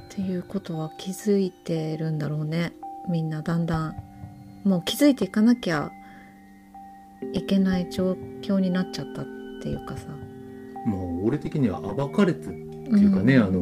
[0.07, 2.73] っていうことは気づいてるんだろうね
[3.09, 3.97] みんなだんだん
[4.65, 5.91] もう気づいていかなきゃ
[7.33, 9.25] いけない状況になっちゃったっ
[9.63, 10.07] ていうかさ。
[10.87, 13.43] もう俺的には暴かれてっていうかね、うん。
[13.43, 13.61] あの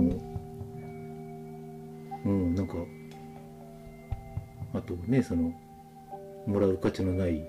[2.25, 2.75] うんなんか
[4.75, 5.53] あとねその
[6.47, 7.43] もらう価値のない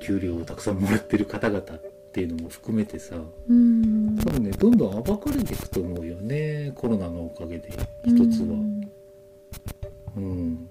[0.00, 1.64] 給料をたくさんもらってる方々っ
[2.12, 3.16] ていうのも含めてさ
[3.48, 4.16] うん。
[4.16, 7.70] 多分ねどんどん暴かれていくと思うよねコロナのおかげで
[8.04, 8.46] 一つは。
[8.46, 8.90] うん。
[10.16, 10.68] うん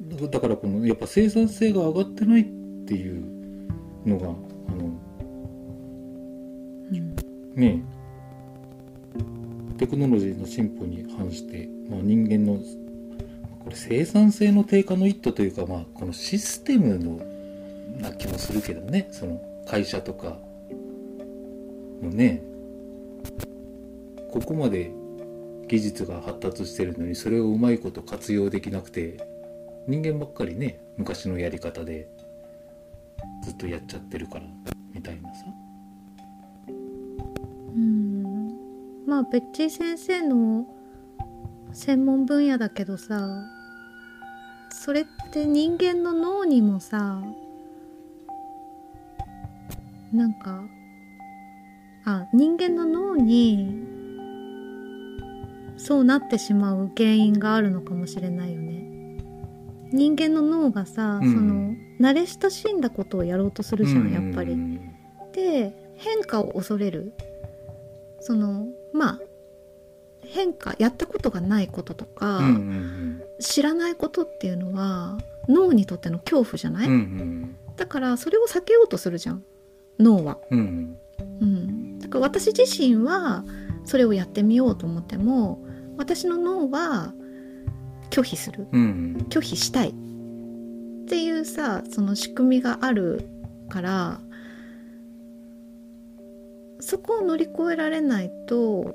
[0.00, 2.44] だからだからこのやっぱ生産性が上がってないっ
[2.86, 3.24] ていう
[4.06, 5.00] のがあの
[6.92, 7.16] うん。
[7.54, 7.82] ね
[9.78, 12.58] テクノロジーの進歩に反して、まあ、人間の
[13.64, 17.20] これ生産性の低下の一途というか、まあ、このシステムの
[17.98, 19.08] な気もするけどね。
[19.10, 20.38] その会社とか
[22.02, 22.42] のね。
[24.30, 24.92] ここまで
[25.66, 29.18] 技術が発達してるのにそれをうまいこと活用できなくて
[29.86, 32.08] 人間ばっかりね昔のやり方で
[33.42, 34.44] ずっとやっちゃってるから
[34.92, 35.44] みたいなさ。
[36.68, 36.72] う
[37.78, 38.48] ん。
[39.06, 40.66] まあベッチー先生の
[41.72, 43.28] 専門分野だけどさ
[44.70, 47.22] それって人間の脳にもさ
[50.12, 50.62] なんか
[52.04, 53.86] あ人間の脳に
[55.76, 58.89] そうなってしまう原因があるのかもしれないよね。
[59.92, 61.32] 人間の脳がさ、うん。
[61.32, 64.52] その慣れ親しんだことをやろうとするじゃん、やっぱり。
[64.52, 64.90] うん
[65.32, 67.12] で変化を恐れる。
[68.20, 69.20] そのまあ
[70.22, 72.40] 変化やったことがないこととか、
[73.40, 75.18] 知らないことっていうのは
[75.48, 77.56] 脳にとっての恐怖じゃない、うんうん。
[77.76, 79.44] だからそれを避けようとするじゃん。
[79.98, 80.96] 脳は、うん。
[81.40, 83.44] うん、だから私自身は
[83.84, 85.62] それをやってみようと思っても
[85.98, 87.12] 私の脳は
[88.10, 88.66] 拒否する。
[88.72, 89.26] うん。
[89.28, 89.90] 拒否したい。
[89.90, 89.92] っ
[91.06, 93.28] ていうさその仕組みがある
[93.68, 94.20] から
[96.78, 98.94] そこを乗り越えられないと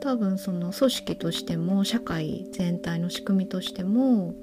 [0.00, 4.34] 多分その組織としても社会全体の仕組みとしても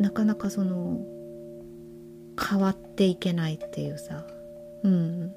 [0.00, 1.00] なかなかその
[2.40, 4.24] 変わっていけないっていうさ。
[4.82, 5.32] うん。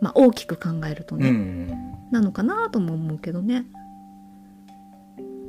[0.00, 1.68] まあ大きく考えるとうんうね、ん。
[2.10, 3.66] なのかなとも思うけどね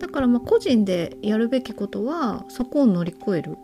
[0.01, 3.57] だからまあ個人でやるべきことはそこを乗り越える。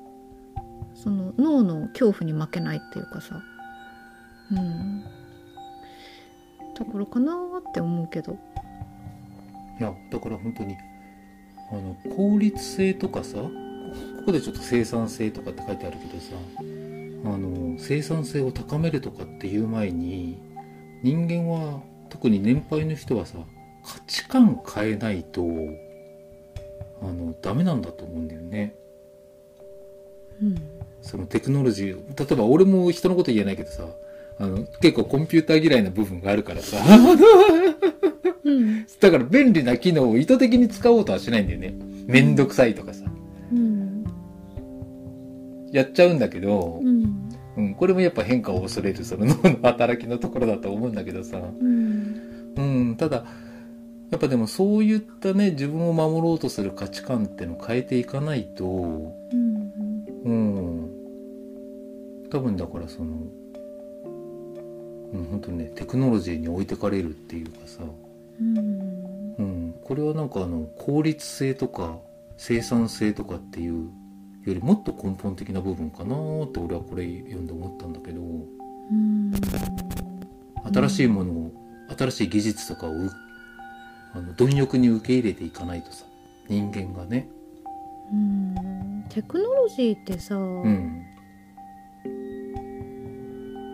[0.94, 3.42] その脳の恐怖に負けないっていうかさ。
[4.52, 5.04] うん。
[6.76, 7.34] ところかな
[7.68, 8.38] って思うけど。
[9.80, 10.76] いやだから本当に
[11.72, 13.50] あの効率性とかさこ
[14.20, 16.36] ここでちょっと生産性とかって書いてあるけどさ
[17.26, 20.38] あの生産性を高めるとかっていう前に
[21.04, 23.38] 人間は特に年配の人はさ
[23.86, 25.42] 価値観変えないと
[27.02, 28.76] あのダメなんだと思うんだよね。
[30.42, 30.56] うん。
[31.02, 33.88] そのテクノロジー例えば俺も人のこと言えないけどさ
[34.40, 36.78] あの結構コンピューター嫌いな部分があるからさ。
[38.44, 38.86] うん。
[39.00, 41.74] だから便利な機能を意図的に使おうとはしないんだよね。
[42.06, 43.06] めんどくさいとかさ。
[43.52, 44.06] うん。
[45.72, 47.30] やっちゃうんだけどう、ん。
[47.58, 52.54] うん、これもやっぱ変化を恐れるその脳の働きのところだと思うんだけどさ、うん。
[52.56, 53.26] うん、ただ
[54.12, 59.14] やっぱでもそういったね自分を守ろうとする価値観ってのを変えていかないとうん
[60.24, 60.92] うん。
[62.30, 63.18] 多分だからその
[65.14, 67.84] うん本当にねテクノロジーに置いてかれるっていうかさ、
[68.40, 68.58] うん。
[69.38, 71.98] うん、これはなんかあの効率性とか
[72.38, 73.90] 生産性とかっていう
[74.46, 78.22] よりもっと根本的な部分かなーって俺はこれ読んで思ったんだけど。
[78.22, 79.32] うん。
[80.74, 81.52] 新しいものを、
[81.98, 83.12] 新しい技術とかをう
[84.18, 86.06] あの貪欲に受け入れていかないとさ
[86.50, 87.28] 人間がね。
[88.12, 89.06] うん。
[89.10, 91.04] テクノロジーってさ、うん。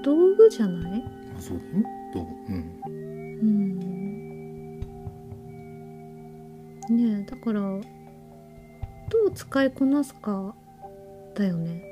[0.03, 1.03] 道具じゃない？
[1.37, 1.71] あそうだよ。
[2.13, 2.81] どううん。
[3.41, 4.79] うん。
[6.89, 7.79] ねえだからど
[9.27, 10.53] う使いこなすか
[11.35, 11.83] だよね。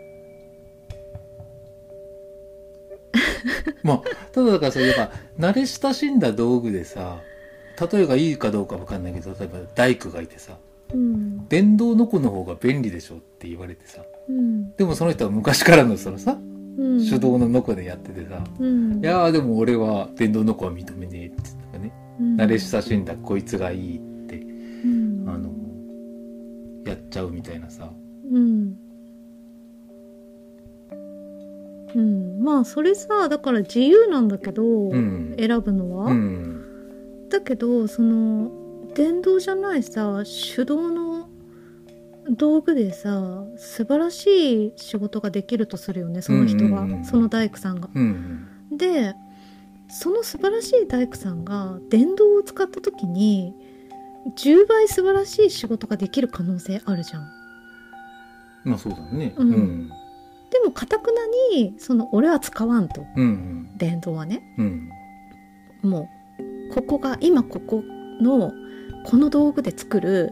[3.84, 7.22] まあただだからさやっぱ慣れ親しんだ道具でさ
[7.88, 10.54] 例えがいいかどうかわかんないけど例えば大工がいてさ
[10.94, 11.48] うん。
[11.48, 14.76] 電動のこの方が便利でしょって言われてさうん。
[14.76, 16.38] でもその人は昔からのそのさ
[16.78, 17.10] うん。
[17.10, 19.04] 手動のノコでやっててさ、うん。
[19.04, 21.36] いやーでも俺は電動ノコは認めねえって
[21.74, 22.36] 言っね、うん。
[22.38, 25.26] 慣れ親しんだこいつがいいってうん。
[25.28, 25.50] あの
[26.86, 27.90] やっちゃうみたいなさ。
[28.32, 28.76] うん。
[31.94, 35.36] うん、まあそれさだから自由なんだけど、うん。
[35.38, 36.51] 選ぶのは、うん
[37.32, 38.52] だけどその
[38.94, 40.24] 電動じゃないさ
[40.56, 41.30] 手動の
[42.30, 47.90] 道具でさ素晴らしい仕事ができるとするよねその人が、うんうんうんその大工さんが。
[47.94, 49.14] うんで
[49.94, 53.54] その素晴らしい大工さんが電動を使った時に
[54.38, 57.28] 10倍素晴らしい仕事ができる可能性あるじゃん。
[58.64, 59.34] まあそうだね。
[59.36, 59.54] うん。
[59.54, 59.90] うん。
[60.50, 63.06] でもかたくなにその俺は使わんと。
[63.18, 63.70] うん。
[63.78, 64.42] 電動はね。
[64.58, 64.90] うん。
[65.84, 66.21] もう
[66.72, 67.84] ここが今ここ
[68.22, 68.54] の
[69.06, 70.32] この道具で作る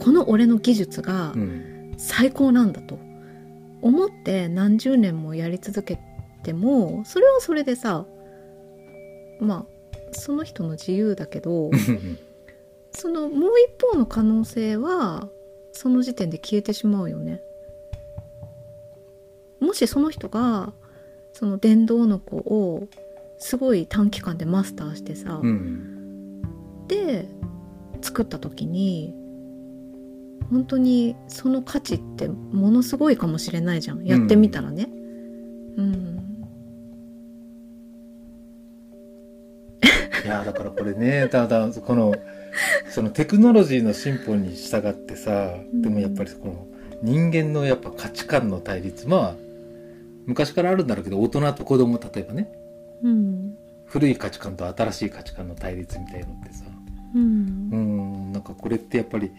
[0.00, 2.98] この俺の技術がうん最高なんだと
[3.80, 5.98] 思って何十年もやり続け
[6.42, 8.04] てもそれはそれでさ
[9.40, 9.66] まあ
[10.12, 11.70] その人の自由だけど
[12.90, 15.28] そのもう一方の可能性は
[15.72, 17.40] その時点で消えてしまうよね。
[19.60, 20.72] もしその人が
[21.32, 22.86] その電動の子を
[23.44, 25.90] すごい短期間でマスターしてさ、うん
[26.88, 27.28] で
[28.00, 29.14] 作った時に
[30.50, 34.04] 本当にその価値ってものすごいかもしれないじゃん。
[34.04, 34.88] やってみたらね。
[35.76, 36.46] うん、
[40.24, 42.14] いやだからこれね ただこの
[42.90, 45.82] そのテクノロジーの進歩に従ってさうん。
[45.82, 46.66] でもやっぱりこの
[47.02, 49.36] 人間のやっぱ価値観の対立まあ
[50.26, 52.63] 昔からあるんだろうけど大人と子供例えばね
[53.04, 53.54] うん。
[53.86, 56.64] 古い価値観と新しい価値観の対立みたいのってさ。
[57.14, 57.22] うん。
[57.70, 58.32] うん。
[58.32, 59.30] なんかこれってやっぱり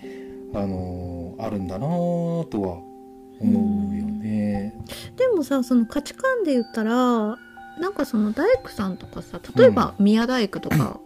[0.54, 2.78] あのーあるんだなぁとは
[3.42, 4.74] 思うよね。
[5.18, 7.38] でもさその価値観で言ったら
[7.82, 11.02] なんかその大工さんとかさ例えば宮大工とか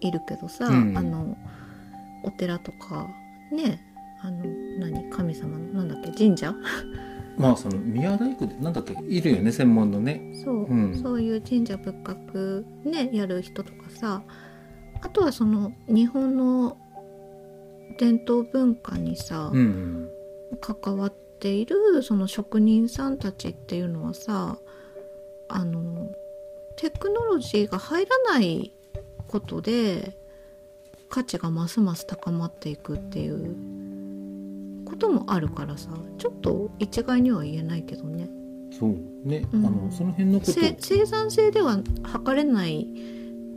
[0.00, 0.96] いるけどさ、うん。
[0.96, 1.36] あの
[2.22, 3.08] お寺とか
[3.52, 3.82] ね
[4.22, 4.44] あの
[4.78, 6.54] 何神様のなんだっけ神社？
[7.36, 10.32] まあその宮大工でなんだっけいるよね専門のね。
[10.44, 10.94] そう、うん。
[11.02, 14.22] そういう神社仏閣ねやる人とかさ。
[15.02, 16.78] あとはその日本の
[17.98, 20.08] 伝統文化にさ、うん
[20.60, 24.58] 関わっているその職人さんたちっていうのはさ
[25.48, 26.08] あの
[26.76, 28.72] テクノロジーが入らない
[29.26, 30.16] ことで
[31.08, 33.56] 価値がますます高まっていくっていう
[34.86, 38.30] こともあるからさちょっと一概には言えないけどね。
[38.78, 39.66] そうね、うん。
[39.66, 42.86] あのその辺のことせ生産性では測れない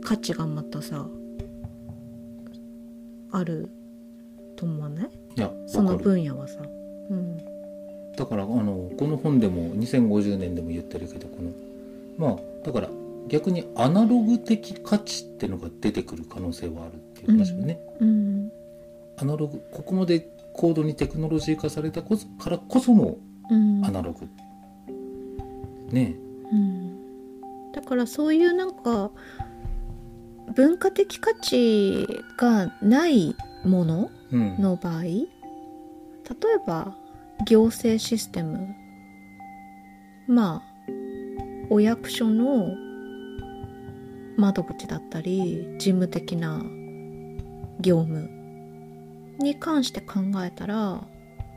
[0.02, 1.06] 価値がまたさ
[3.32, 3.70] ある
[4.56, 5.10] と思わない？
[5.36, 6.58] いやその分野はさ。
[7.10, 7.38] うん。
[8.16, 11.50] だからあのこの本でも2050年でも言ってるけどこの
[12.18, 12.88] まあだから
[13.28, 18.52] 逆にアナログ的価値ってのが出てくる可能性はあるっていう話よね、うん。
[19.18, 23.16] アナログここまで高度にテクノロジー化されたこそからこその
[23.50, 23.84] うん。
[23.84, 24.28] アナログ、
[25.90, 26.14] ね
[26.52, 27.72] うん。
[27.72, 29.10] だからそういうなんか
[30.54, 33.34] 文化的価値がない
[33.64, 34.60] ものうん。
[34.60, 35.26] の場合例え
[36.66, 36.94] ば
[37.46, 38.74] 行政システム。
[40.28, 40.70] まあ
[41.70, 42.68] お役所の
[44.36, 46.62] 窓口だったり事務的な
[47.80, 48.39] 業務
[49.40, 51.02] に関して考えたら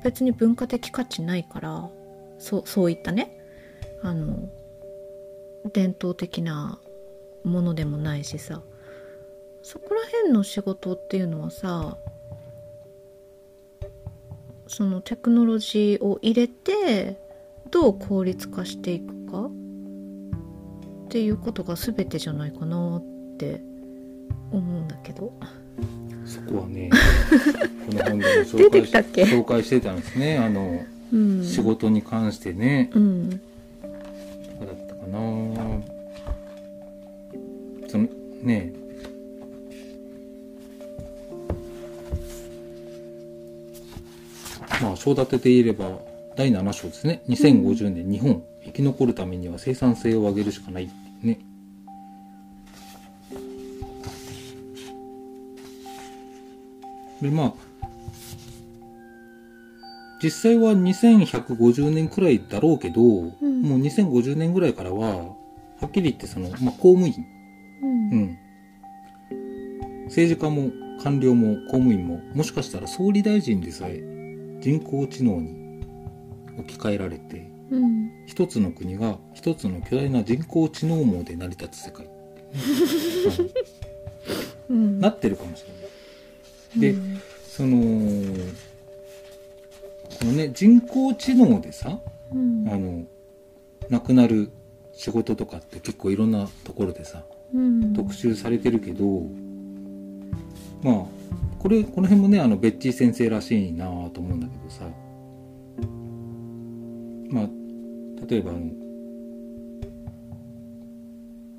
[0.04, 1.90] 別に文化的価値ないから
[2.40, 3.38] そうそういったね
[4.02, 4.50] あの
[5.72, 6.80] 伝統的な
[7.44, 8.62] ものでもないしさ
[9.62, 11.98] そこら辺の仕事っていうのはさ
[14.68, 17.18] そのテクノロジーを入れて
[17.72, 19.52] どう効率化していくかっ
[21.10, 23.04] ていうことが全てじゃないかなっ
[23.38, 23.62] て
[24.52, 25.34] 思うんだけど。
[26.52, 26.90] こはね
[27.88, 30.38] この本でも紹介紹介してたんですね。
[30.38, 31.44] あの、うん。
[31.44, 32.90] 仕事に関してね。
[32.94, 33.30] うん。
[33.30, 33.38] ど
[34.60, 35.20] こだったかな。
[37.88, 38.08] その
[38.42, 38.74] ね。
[44.82, 46.00] まあ章立てで言えれば
[46.36, 47.22] 第7章ですね。
[47.30, 48.44] 2050年日本。
[48.66, 50.90] 生き残るためには生産性を上げるしかない。
[51.22, 51.40] ね
[57.24, 57.54] でまあ
[60.24, 63.04] 実際は2150年くらいだろうけど、ん。
[63.62, 65.36] もう2050年ぐらいからはは
[65.88, 67.26] っきり言ってその、まあ、公務員、
[67.82, 68.10] うん。
[68.10, 68.38] うん、
[70.06, 70.72] 政治家も
[71.04, 74.02] 官僚も公務員ももしかしたら総理大臣でさえ
[74.62, 75.84] 人工知能に
[76.58, 78.10] 置き換えられてうん。
[78.26, 82.08] 一つの国が一つの巨大な人工知能網で成り立つ世界。
[84.70, 85.00] うん。
[85.00, 85.83] なってるかもしれない。
[86.76, 87.22] で、うん。
[87.48, 87.78] その
[90.20, 92.00] このね人工知能でさ
[92.32, 92.68] うん。
[92.68, 93.06] あの
[93.90, 94.52] 亡くなる
[94.94, 97.94] 仕事とかって結構いろんなところでさうん。
[97.94, 99.04] 特集されてるけど
[100.84, 101.06] まあ
[101.60, 104.86] これこの辺もねあのベッチー先生らしいなと思うんだけどさ
[107.30, 107.48] まあ
[108.28, 108.72] 例えばあの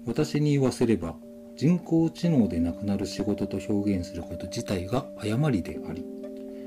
[0.07, 1.15] 私に言わせれば
[1.57, 6.05] 人工知能でなくなる仕事と表現すること自体が誤りであり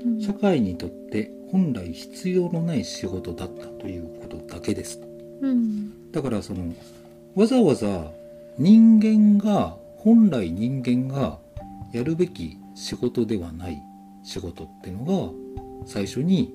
[0.04, 0.20] うん。
[0.20, 5.00] 社会にとって本来必要のない仕事だったということだけです。
[5.40, 6.12] うん。
[6.12, 6.72] だからその
[7.34, 8.10] わざわざ
[8.58, 11.38] 人間が本来人間が
[11.92, 13.82] やるべき仕事ではない
[14.22, 15.32] 仕事っていうの
[15.84, 16.52] が最初に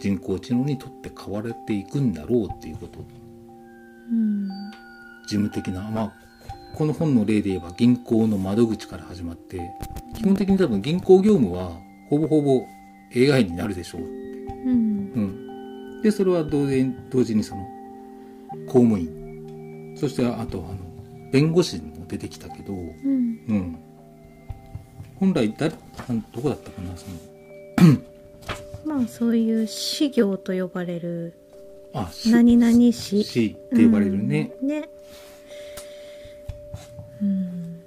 [0.00, 3.00] 人工知能にとって変われていくんだろうっていうこと。
[4.10, 4.48] うん。
[5.26, 6.29] 事務的なまあ
[6.74, 9.70] この本の例で言えば銀行の窓口から始まって
[10.16, 11.72] 基本的に多分銀行業務は
[12.08, 12.66] ほぼほぼ
[13.14, 14.00] AI になるでしょう。
[14.02, 14.08] うん。
[15.14, 15.20] う
[15.98, 17.66] ん、でそれは同時同時にその
[18.66, 19.96] 公務員。
[19.96, 22.90] そしてあとあの弁護士も出てきたけど、うん。
[23.48, 23.78] うん、
[25.16, 25.76] 本来だど
[26.40, 27.06] こだったかなそ
[27.86, 27.98] の。
[28.96, 31.34] まあそういう私業と呼ばれる
[32.26, 34.68] 何々ししって呼ばれるね、うん。
[34.68, 34.88] ね
[37.22, 37.80] うん。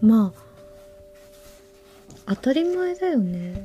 [0.00, 3.62] まあ当たり前だよね。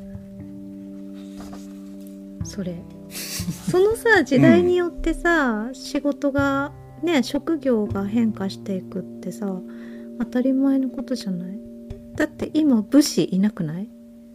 [2.43, 2.75] それ。
[3.09, 6.71] そのさ時代によってさ、仕事が
[7.03, 9.59] ね職業が変化していくってさ
[10.19, 11.59] 当たり前のことじゃない？
[12.15, 13.89] だって今武士いなくない？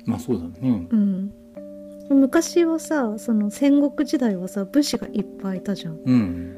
[0.04, 0.86] まあそうだね。
[0.90, 1.32] うん。
[2.10, 5.98] 昔はさその戦国時代はさ武士がいっぱいいたじゃん。
[6.04, 6.56] うん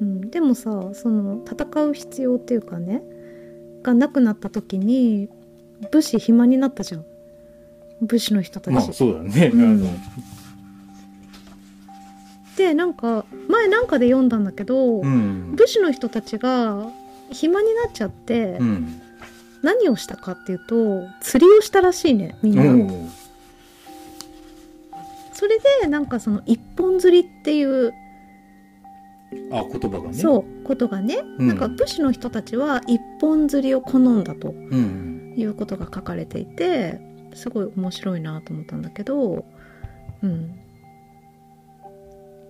[0.00, 3.02] うん、でもさその戦う必要っていうかね
[3.82, 5.28] がなくなった時に
[5.90, 7.04] 武士暇になったじゃん。
[8.00, 9.82] 武士の人たち、まあそうだね、うん。
[12.56, 15.54] でなんか前なんかで読んだんだけど、うん。
[15.54, 16.86] 武士の人たちが
[17.30, 19.00] 暇になっちゃって、うん。
[19.62, 22.62] 何をしたかっていうと釣りをしたらしいねみんな、
[25.32, 27.92] それでなんかその一本釣りっていう、
[29.52, 30.14] あ言葉がね。
[30.14, 31.48] そうことがね、うん。
[31.48, 37.00] なんか武士の人たちは一本釣りを好んだとうんいうことが書かれていて
[37.34, 39.44] すごい面白いなと思ったんだけど、
[40.22, 40.58] うん、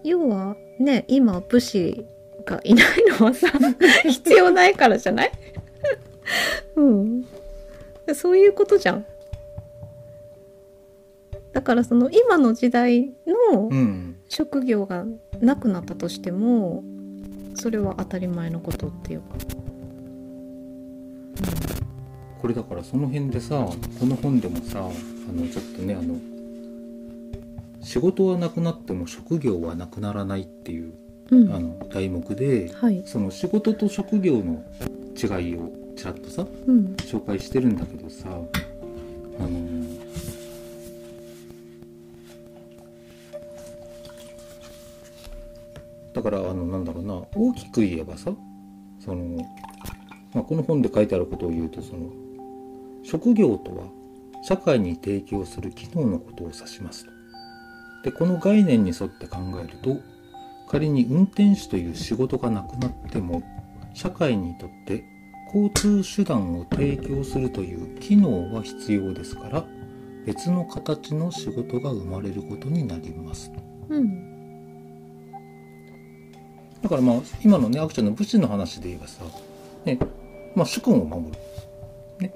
[0.05, 2.05] 要はね今武士
[2.45, 2.87] がいない
[3.18, 3.49] のはさ
[4.05, 5.32] 必要ないからじゃない？
[6.76, 7.24] うん。
[8.14, 9.07] そういうことじゃん
[11.55, 13.14] だからその今の時代
[13.52, 14.16] のうん。
[14.28, 15.05] 職業が
[15.40, 16.82] なくなったとしても
[17.55, 19.26] それは当たり前のことっていうか、
[22.40, 23.64] これだからその辺でさ
[24.00, 24.82] この本でもさあ
[25.32, 26.16] のちょっとねあの
[27.80, 30.94] 仕事はなくなっても職業はなくならないっていう
[31.30, 31.52] うん。
[31.52, 34.64] あの題目ではい、その仕事と職業の
[35.16, 36.96] 違いをちらっとさうん。
[36.98, 39.48] 紹介してるんだけどさあの
[46.15, 48.31] だからあのなんだろうな大きく言えばさ
[49.01, 49.45] その、
[50.33, 52.11] まあ、この本で書いてあることを言うとその
[53.03, 53.85] 職業とは
[54.43, 57.11] 社会に提供する機能のことを指しますと。
[58.05, 59.97] でこの概念に沿って考えると
[60.69, 63.43] 仮に運転手という仕事がなくなっても
[63.95, 65.05] 社会にとって
[65.47, 69.65] 交通手段を提供するという機能は必要ですから
[70.27, 73.51] 別の形の仕事が生まれることになります
[73.89, 74.34] うん
[76.85, 79.24] だからまあ今のねあくちゃんの武士の話で言えばさ、
[79.87, 79.99] ね
[80.55, 81.32] まあ、主君を守る、
[82.18, 82.30] ね、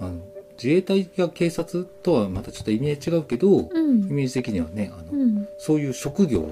[0.00, 0.18] あの
[0.60, 4.08] 自衛隊や警察とはまたちょっと意味合い違うけど、うん。
[4.08, 5.48] イメージ的にはねあの、うん。
[5.58, 6.48] そういう職業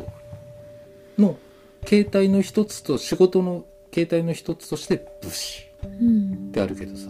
[1.18, 1.36] の
[1.84, 6.52] 形態の一つと仕事の形態の一つとして武士うん。
[6.52, 7.08] であるけどさ、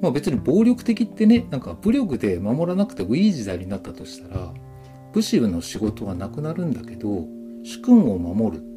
[0.00, 4.52] まあ、別に暴力的ってねなんか武力で守らなくてもいい時代になったとしたら
[5.12, 7.24] 武士の仕事はなくなるんだけど
[7.64, 8.67] 主君を守る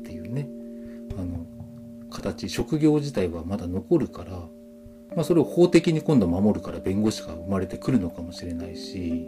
[1.18, 1.46] あの
[2.10, 4.32] 形職業自体はまだ残るから、
[5.16, 9.28] まあ、それを法的に今度守るから弁護士が生まれてくるのかもしれないし、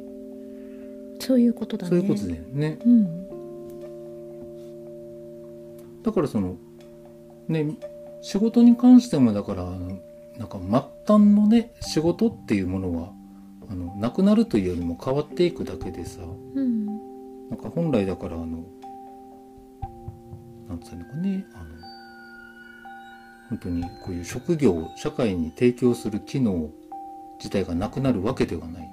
[1.20, 1.90] そういうことだね。
[1.90, 2.80] そういうことだよね。
[2.86, 3.24] うん。
[6.04, 6.58] だからその
[7.48, 7.78] ね
[8.22, 13.14] 仕事に関してもだからなんか末端のね仕事っていうものは
[13.70, 16.86] あのなくなるというよりも変わっていくだけでさうん。
[17.50, 18.66] なんか本来だからあの
[20.68, 21.73] なんつうのかねあの
[23.54, 26.70] 本当にこういう職業を社会に提供する機能
[27.38, 28.90] 自体がなくなるわけではない。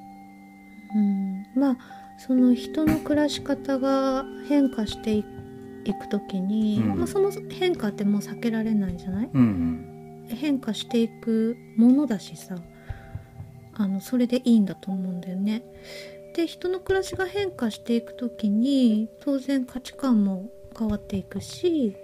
[0.97, 1.77] うんまあ
[2.19, 5.25] その人の暮らし方が変化してい
[5.95, 9.31] く時に、うんまあ、その変化ってもう避けられないじゃない？
[9.33, 12.57] うん変化していくものだしさ
[13.75, 15.63] あのそれでいいんだと思うんだよね。
[16.37, 21.97] で人の暮らしが変化していく時に当然価値観も変わっていくし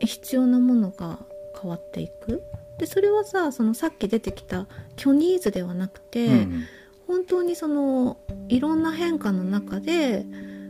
[0.00, 1.18] 必要なものが
[1.60, 2.42] 変わっていく。
[2.78, 6.64] でそれはさそのさっき出てきた虚ニーズではなくて、うん
[7.10, 10.24] 本当にそのいろんな変化の中で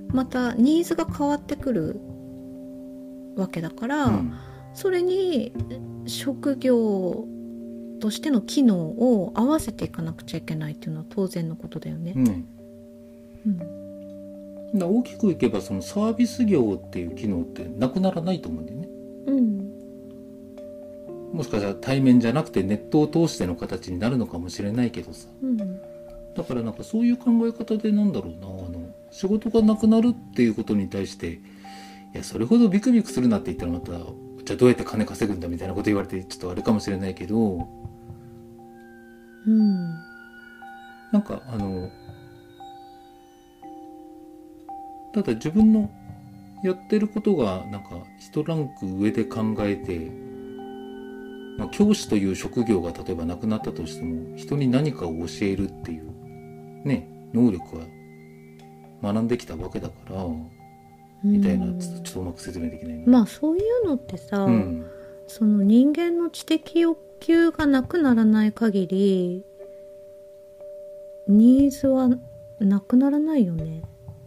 [0.09, 2.01] またニーズが変わってくる
[3.37, 4.33] わけだから、うん。
[4.73, 5.53] それに
[6.07, 7.27] 職業
[8.01, 12.15] としての機能を合わせていかなくちゃいけないっていうのは当然のことだよね。
[12.15, 12.45] ね
[13.47, 13.59] うん。
[13.59, 13.71] だか
[14.75, 18.85] ら大きくいけばそのサービス業っていう機能ってなくならないと思うんだよね。
[18.85, 18.90] うん
[21.33, 25.29] もしかしたら対面じゃなくてネットを通しての形になるのかもしれないけどさ。
[25.43, 25.57] うん。
[25.57, 28.47] だからなんかそういう考え方でなんだろうな。
[28.47, 31.39] あの仕事がなくなるっていうことに対してい
[32.15, 33.93] やそれほどビクビクするなって言ったらまた
[34.45, 37.69] じゃあどうやって金稼ぐんだみたいなこと言われてちょっとあれかもしれないけど。
[39.47, 39.95] うん
[41.13, 41.91] なんかあの
[45.13, 45.91] ただ自分の
[46.63, 50.13] やってることがなんか一ランク上で考えて、
[51.61, 56.11] まあ、教師という職業が例えばなくなったとしても人に何かを教えるっていう
[56.87, 57.85] ね能力は
[59.03, 60.25] 学んできたわけだから
[61.23, 63.05] みたいなうんちょっとうまく説明できないな。
[63.07, 64.87] まあそういうのってさ、うん
[65.27, 69.45] その人間の知的欲求がなくならない限り
[71.29, 72.09] ニーズは
[72.59, 73.83] なくならないよね。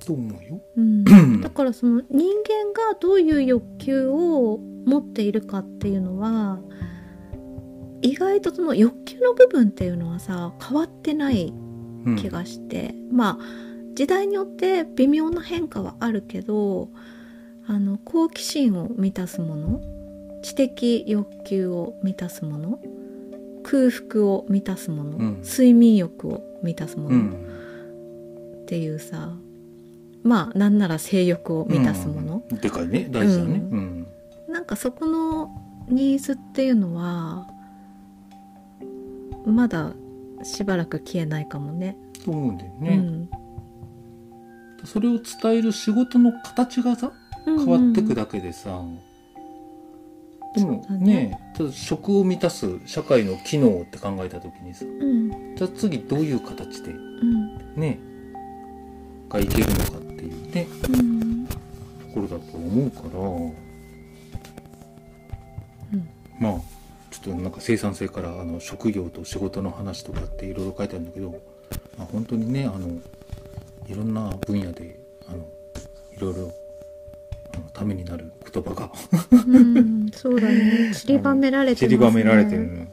[0.06, 0.62] と思うよ。
[0.78, 1.04] うん、
[1.42, 6.60] だからその人間がどういう欲求を持っているかっていうのは
[8.04, 11.54] 意外とその欲求の部分っていうのはさ変わってない
[12.06, 13.46] うん気がして、まあ
[13.96, 16.90] 時代によって微妙な変化はあるけど
[17.66, 19.82] あの好奇心を満たすもの
[20.42, 22.80] 知的欲求を満たすもの
[23.64, 25.42] 空腹を満たすもの、うん。
[25.42, 28.64] 睡眠欲を満たすもの、うん。
[28.64, 29.34] っていうさ
[30.24, 32.58] まあなんなら性欲を満たすもの、うん。
[32.60, 33.08] でかいね。
[33.10, 33.62] 大事だね。
[33.72, 34.08] ううん。
[34.50, 35.50] なんかそこの
[35.88, 37.48] ニーズっていうのは
[39.46, 39.94] まだ
[40.44, 41.98] しばらく消えないかもね。
[42.24, 42.90] と思うんだよね。
[42.98, 43.30] うん。
[44.86, 47.12] それを伝える仕事の形がさ
[47.46, 48.82] 変わってくだけでさ、
[50.56, 51.14] でもそうだね。
[51.14, 55.56] ねただ食を満たす社会の機能って考えた時にさうん。
[55.56, 57.76] じゃあ次どういう形でうん。
[57.76, 58.00] ね
[59.30, 61.46] がいけるのかっていうねうん。
[61.48, 61.56] と
[62.14, 63.22] ころだと思うから、う
[65.96, 66.08] ん。
[66.40, 66.62] まあ
[67.24, 71.32] ちょっとなんか生産性からあの職業と仕事の話とかっていろいろ書いてあるんだけど、
[71.98, 72.90] まあ、本当にねあの
[73.88, 75.38] いろんな分野であの
[76.18, 76.52] いろいろ
[77.72, 78.92] ためになる言葉が。
[79.32, 80.92] うんそうだね。
[80.96, 81.88] 散りばめられてね。
[81.88, 82.68] 散りばめられてる。
[82.68, 82.86] の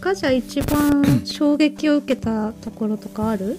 [0.00, 3.58] がじゃあ一番衝撃を受けたところとかある？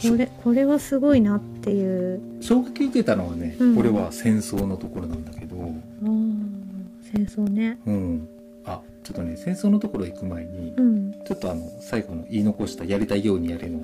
[0.00, 2.20] これこれはすごいなっていう。
[2.40, 3.76] 衝撃受けたのはね、うん。
[3.76, 6.33] これは戦争のところなんだけど、あー
[7.14, 7.78] 戦争ね。
[7.86, 8.28] うん、
[8.64, 11.12] あちょっとね戦争のところ行く前に、うん。
[11.24, 13.80] ちょっとあの最後の言い残した「やりたいようにやれ」の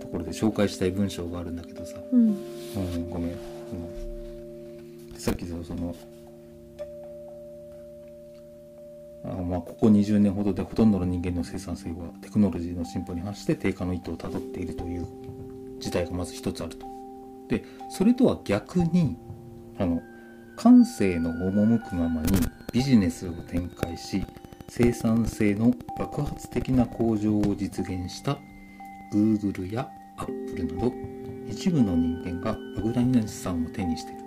[0.00, 2.28] ところで紹介したい文章があるんだけどさ、うん。
[2.28, 5.94] うん、ごめん、うん、さっきその
[9.22, 15.06] あまあここ20年ほどでほとんどの人間の生産性はテクノロジーの進歩に反して低下の一途をたどっているという
[15.78, 16.86] 事態がまず一つあると。
[17.48, 19.16] でそれとは逆に
[19.78, 20.00] あの
[20.56, 22.28] 感性の赴くままに
[22.72, 24.24] ビジネスを展開し
[24.68, 28.38] 生産性の爆発的な向上を実現した
[29.12, 30.92] Google や Apple など
[31.48, 34.20] 一部の人間が莫大な資産を手にしている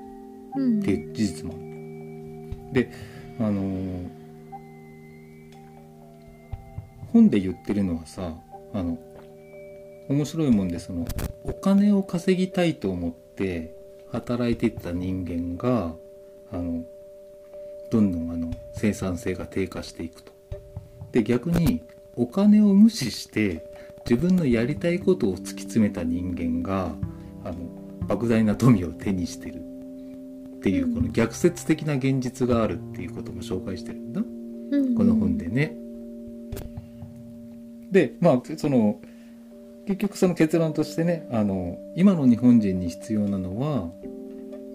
[0.56, 2.74] うんっていう事実もある。
[2.74, 2.92] で
[3.40, 4.24] あのー
[7.14, 8.34] 本で言ってるのはさ
[8.74, 8.98] あの
[10.10, 11.06] 面白いもんでその
[11.44, 13.76] お金を稼ぎたいと思って
[14.12, 15.94] 働いていた人間が
[16.52, 16.84] あの
[17.94, 20.34] どんどんあの生産性が低下していくと。
[21.12, 21.84] で逆に
[22.16, 23.64] お金を無視して
[24.10, 26.96] 自分のやりたいことを突き詰めた人間が
[27.46, 27.56] あの
[28.08, 29.56] 莫大な富を手にしてる
[30.58, 35.78] っていうこの逆説的な現実があるっていうことも紹介してるんだうんこの本でね。
[37.92, 39.00] でまあその
[39.86, 43.92] 結局その結論としてねあの今の日本人に必要なのは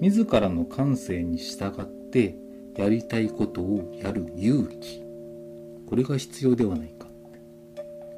[0.01, 2.37] 自らの感性に従って
[2.79, 5.03] やりたいことをやる勇気
[5.87, 7.41] これが必要ではないかって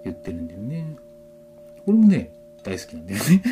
[0.04, 0.96] 言ってるんだよね。
[1.86, 2.30] これもね
[2.64, 3.42] 大好きなんだよね。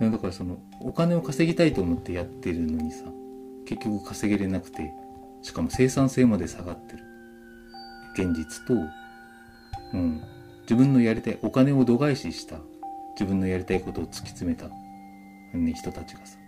[0.10, 3.04] だからそのお金を稼ぎたいと思ってやってるのにさ
[3.64, 4.92] 結局稼げれなくて
[5.42, 7.04] しかも生産性まで下がってる
[8.14, 8.74] 現実と、
[9.92, 10.20] うん、
[10.62, 12.58] 自分のやりたいお金を度外視した
[13.14, 14.68] 自分のやりたいことを突き詰めた、
[15.52, 16.38] ね、人たちがさ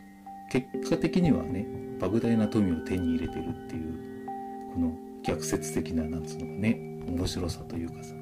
[0.51, 1.67] 結果的にはね
[1.99, 4.27] 莫大な富を手に入れてるっていう
[4.75, 4.93] この
[5.23, 6.79] 逆説的ななんつうのかね
[7.09, 8.17] 面白さというかさ、う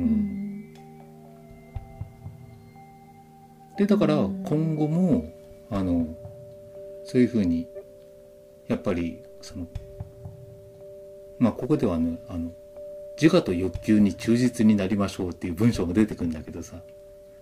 [0.00, 0.74] ん。
[3.76, 5.24] でだから今後も
[5.70, 6.06] あの
[7.04, 7.68] そういうふうに
[8.68, 9.66] やっぱりその
[11.38, 12.50] まあここではねあの
[13.20, 16.76] 自我と欲求に忠実になりましょうっていう文章も出てくるんだけどさ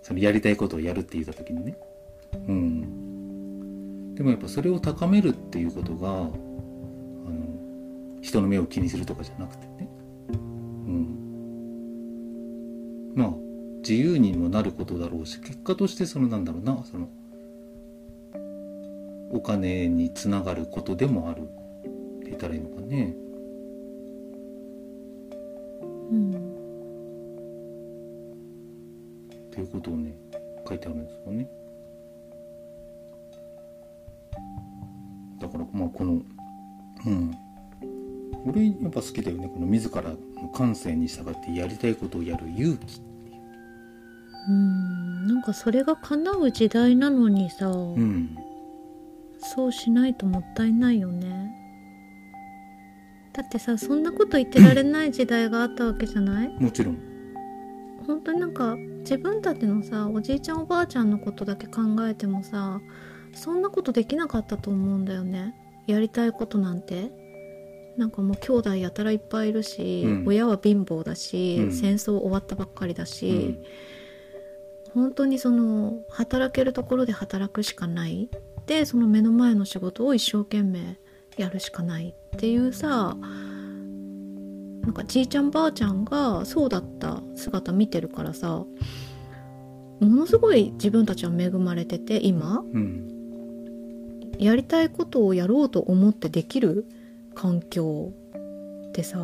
[0.03, 1.77] そのやりたいことをやるって言った時にね。
[2.49, 3.14] うん。
[4.15, 6.31] でもやっぱそれを高めるっていうことがあの
[8.23, 9.89] 人の目を気にするとかじゃなくてね。
[10.31, 11.09] うん。
[13.17, 13.33] まあ
[13.81, 17.09] 自由にもなることだろうし結果としてそのなんだろうなその
[19.33, 21.45] お金につながることでもあるっ
[22.23, 23.17] て言ったらいいのかね。
[26.11, 26.31] うん。
[29.55, 30.17] っていうことをね
[30.69, 31.49] 書いてあるんですよね
[35.59, 36.21] からまあこの
[37.07, 37.35] うん。
[38.47, 39.49] 俺やっぱ好きだよね。
[39.49, 43.01] この自らの感性に従ってやりたいことをやる勇気
[44.49, 44.53] う。
[44.53, 45.27] ん。
[45.27, 48.37] なんかそれが叶う時代なのにさ、うん。
[49.39, 51.55] そうしないともったいないよね。
[53.33, 56.49] だってさそんなこと言ってられない時代があったわけじゃない？
[56.49, 56.99] もちろん。
[58.07, 62.81] 本当になんか自分たちのさおじいちゃんおばあちゃんのことだけ考えてもさ
[63.35, 65.55] そんなことできなかったと思うんだよね。
[65.87, 67.11] やりたいことなんて。
[67.97, 70.25] なんかもう兄弟やたらいっぱいいるし、うん。
[70.27, 71.73] 親は貧乏だし、うん。
[71.73, 73.29] 戦争終わったばっかりだし、
[74.95, 75.03] うん。
[75.05, 78.29] 本当にその働けるところで働くしかない。
[78.67, 80.99] でその目の前の仕事を一生懸命
[81.37, 83.17] やるしかないっていうさ
[84.81, 88.67] なんかじいちゃんばあちゃんがそうだった姿見てるからさも
[90.01, 92.61] のすごい自分たちは恵まれてて今。
[92.73, 93.14] うん
[94.39, 96.87] やりたいことをやろうと思ってできる
[97.35, 98.13] 環境
[98.89, 99.19] ってさ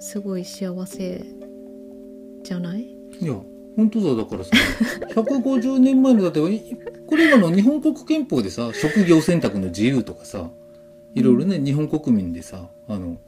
[0.00, 1.24] すごい幸せ
[2.42, 2.82] じゃない？
[3.20, 3.34] いや
[3.76, 4.22] 本当だ。
[4.22, 4.50] だからさ
[5.14, 6.40] 150年前のだって
[7.06, 10.50] これ今の日本国憲法でさ職業選択の自由とかさ
[11.14, 13.18] いろいろね、日本国民でさあの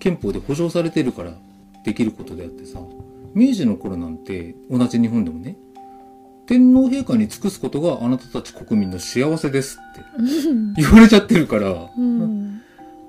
[0.00, 1.32] 憲法で保障されてるから
[1.84, 2.78] できることであってさ
[3.34, 5.56] 明治の頃なんて同じ日本でもね
[6.46, 12.62] 天皇陛下に尽くすことがあなたたち国民の幸せですって言われちゃってるから、うん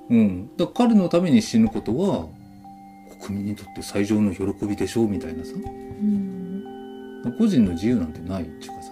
[0.10, 0.50] うん。
[0.58, 2.28] だから彼のために死ぬことは、
[3.22, 5.52] 国民にとって最上の喜びでしょうみたいなさ。
[5.56, 6.38] うん
[7.38, 8.92] 個人の自由なんてないっていうかさ。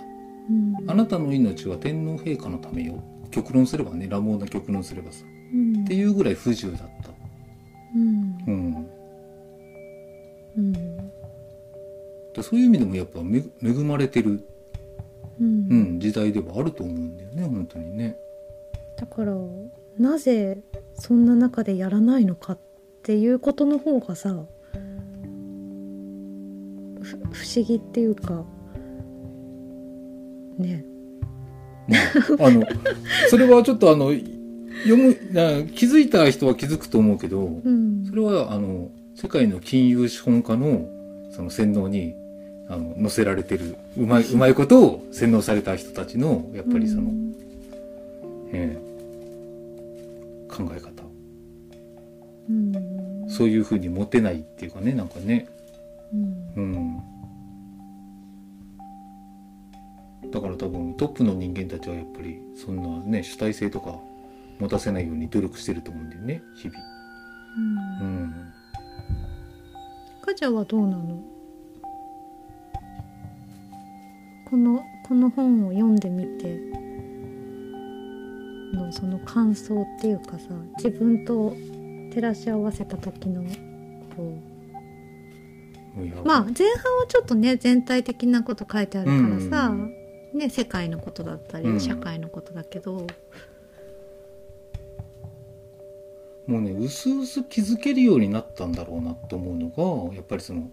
[0.50, 3.02] うんあなたの命は天皇陛下のためよ。
[3.32, 5.24] 極論すればね、乱暴な極論すればさ。
[5.54, 7.10] うんっていうぐらい不自由だった。
[7.96, 8.88] うんうん。
[12.44, 14.46] そういう意味でもやっぱめ恵まれてる、
[15.40, 15.68] うん。
[15.70, 18.18] うん、時代ではあると思うんだよね、本当にね。
[18.98, 19.34] だから
[19.98, 20.62] なぜ
[20.96, 22.60] そんな中でやらないのかっ
[23.04, 24.46] ていうことの方がさ
[27.02, 28.44] ふ不思議っていうか
[30.58, 30.86] ね。
[31.88, 32.64] まあ、あの、
[33.30, 34.12] それはちょっとあの、
[34.84, 38.06] 読む、な気づいた人は気づくと思うけど、うん。
[38.06, 40.88] それはあの世界の金融資本家の
[41.32, 42.16] その洗脳に
[42.68, 47.34] あの載せられてるうまい うまいことを洗脳された人たちのやっぱりその、うん。
[48.52, 48.86] ええ
[50.50, 51.04] 考え方。
[52.50, 53.30] うん。
[53.30, 55.48] そういうふうに持てないっていうかねなんかね。
[56.14, 57.02] うん。
[60.24, 60.32] うん。
[60.32, 64.00] だから多分トップの人間たちはやっぱりそんなね主体性とか
[64.60, 66.80] 持たせないように努力してると思うんだよね日々。
[68.02, 68.08] うん。
[68.08, 68.34] うん。
[70.22, 71.35] かちゃんはどうなの？
[74.56, 76.58] このこの本を読んでみて
[78.74, 80.46] のその感想っていうかさ
[80.78, 81.54] 自分と
[82.14, 83.44] 照らし合わせた時の
[84.16, 84.40] こ
[85.98, 89.94] うまあ前半はちょっとね全体的なこと書いてあるからさ、うん。
[90.34, 91.80] ね、世界のことだったり、うん。
[91.82, 93.08] 社会のことだけど、
[96.48, 100.70] もうねうすうす気づけるようになったんだろうなと思うのがやっぱりその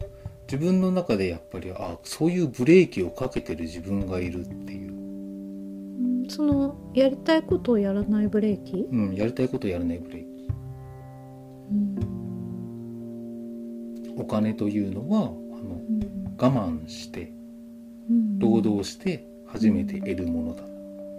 [0.47, 5.03] 自分の中でやっぱりあそういうブレーキをかけてる自分がいるっていう、うん
[6.28, 10.26] そのやりたいことをやらないブレーキ、うん、やりたいことやらないブレーキ。
[11.70, 11.74] う
[14.14, 14.20] ん。
[14.20, 16.34] お金というのはあのうん。
[16.38, 17.32] 我慢して
[18.09, 18.38] うん。
[18.38, 20.62] 労働して初めて得るものだ、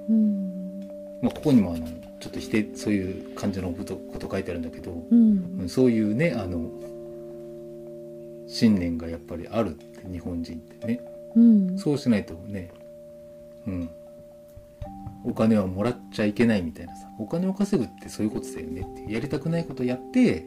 [0.09, 0.79] うん。
[1.21, 1.85] まあ、ここにもあの
[2.19, 5.59] ちょっと否定そういう感じのことこと書いてあるんだけど、うん。
[5.61, 6.71] うんそういうねあの
[8.53, 11.01] 信念がやっぱりあるって日本人ってね。
[11.35, 11.77] うん。
[11.79, 12.71] そうしないとね。
[13.65, 13.89] うん。
[15.25, 17.07] お金はもらっちゃいけないみたいなさ。
[17.17, 19.11] お金を稼ぐってそういうことだよねって。
[19.11, 20.43] やりたくないことやってっ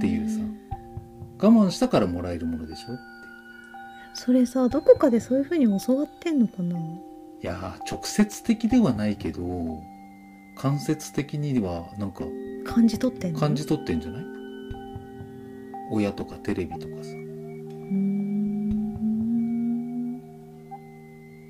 [0.00, 0.40] ていうさ。
[1.38, 3.02] 我慢したからもらえるものでしょって。
[4.14, 6.76] それさどこかでそういうふうに教わってんのかな？
[6.76, 6.80] い
[7.40, 9.42] やー直接的ではないけど
[10.56, 12.24] 間接的にはなんか
[12.64, 13.40] 感じ取ってんの？
[13.40, 14.24] 感じ取ってんじゃない？
[15.92, 17.10] 親とかテレビとかさ。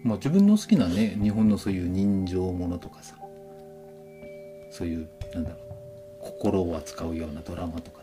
[0.04, 3.16] まあ自分の好きなね日本のそういう人情ものとかさ。
[4.70, 5.58] そういうなんだろう
[6.20, 8.02] 心を扱うようなドラマとか。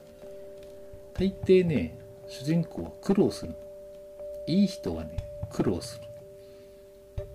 [1.13, 3.53] 大抵ね主人公は苦労する。
[4.47, 5.17] いい人はね
[5.51, 6.07] 苦労する。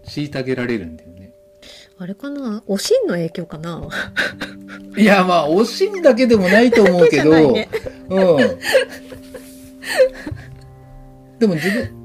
[0.07, 1.33] 虐げられるんだよね。
[1.99, 2.63] あれかな？
[2.67, 3.87] おしんの影響かな？
[4.97, 7.69] いやまあ惜しいだけでもないと思うけど、 ね
[8.09, 8.37] うん。
[11.39, 12.05] でも自分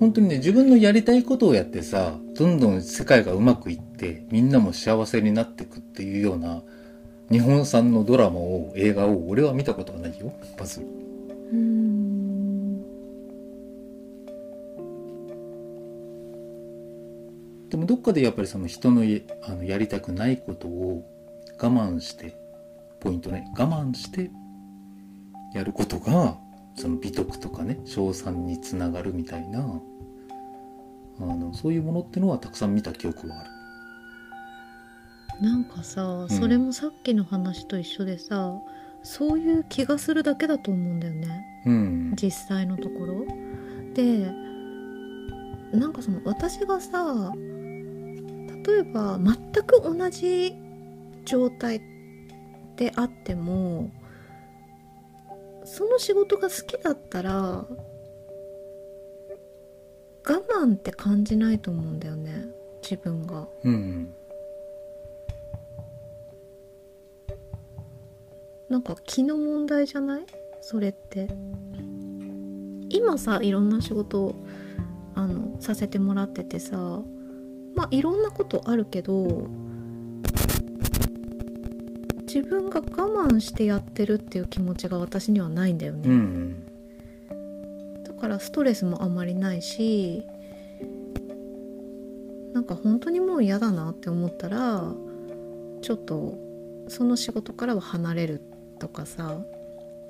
[0.00, 6.62] 本当にね自分のやりたいことをやってさどんどん世界がうまくいってみんなも幸せになっていくっていうような
[7.30, 10.80] 日本産のドラマを映画を俺は見たことがないよまず。
[10.80, 11.90] うーん。
[17.68, 21.04] でもどっかでやっぱりその人のやあのやりたくないことを
[21.56, 22.34] 我慢して
[22.98, 24.30] ポイントね我慢して
[25.52, 26.36] やることが
[26.76, 29.80] その美徳とかね称賛につながるみたいな
[31.20, 33.50] あのそういうものってのはたくさん見た記憶はある。
[35.42, 36.28] なんかさん。
[36.28, 38.54] それもさっきの話と一緒でさ、
[39.02, 41.62] そういう気がするだけだと思うんだよね。
[41.66, 42.14] うん。
[42.16, 43.26] 実際のところ。
[43.94, 44.30] で
[45.72, 47.32] なんかその私がさ
[48.64, 50.54] 例えば全く同じ
[51.24, 51.80] 状態
[52.76, 53.90] であっても
[55.72, 57.66] その仕事が好きだったら我
[60.26, 62.46] 慢って感じないと思うんだよね。
[62.82, 63.46] 自分が。
[63.64, 64.12] うん
[68.68, 70.26] なんか気の問題じゃない？
[70.60, 71.28] それって。
[72.88, 74.34] 今さいろんな仕事を
[75.14, 77.00] あのさせてもらっててさ
[77.76, 79.46] まあいろんなことあるけど
[82.32, 82.84] 自分が我
[83.28, 86.64] 慢してやってるっていう気持ちが私にはないんだようね、ん。
[88.04, 90.24] だからストレスもあまりないし
[92.54, 94.94] なんか本当にもう嫌だなって思ったら
[95.82, 96.38] ちょっと
[96.86, 98.40] その仕事からは離れる
[98.78, 99.40] とかさ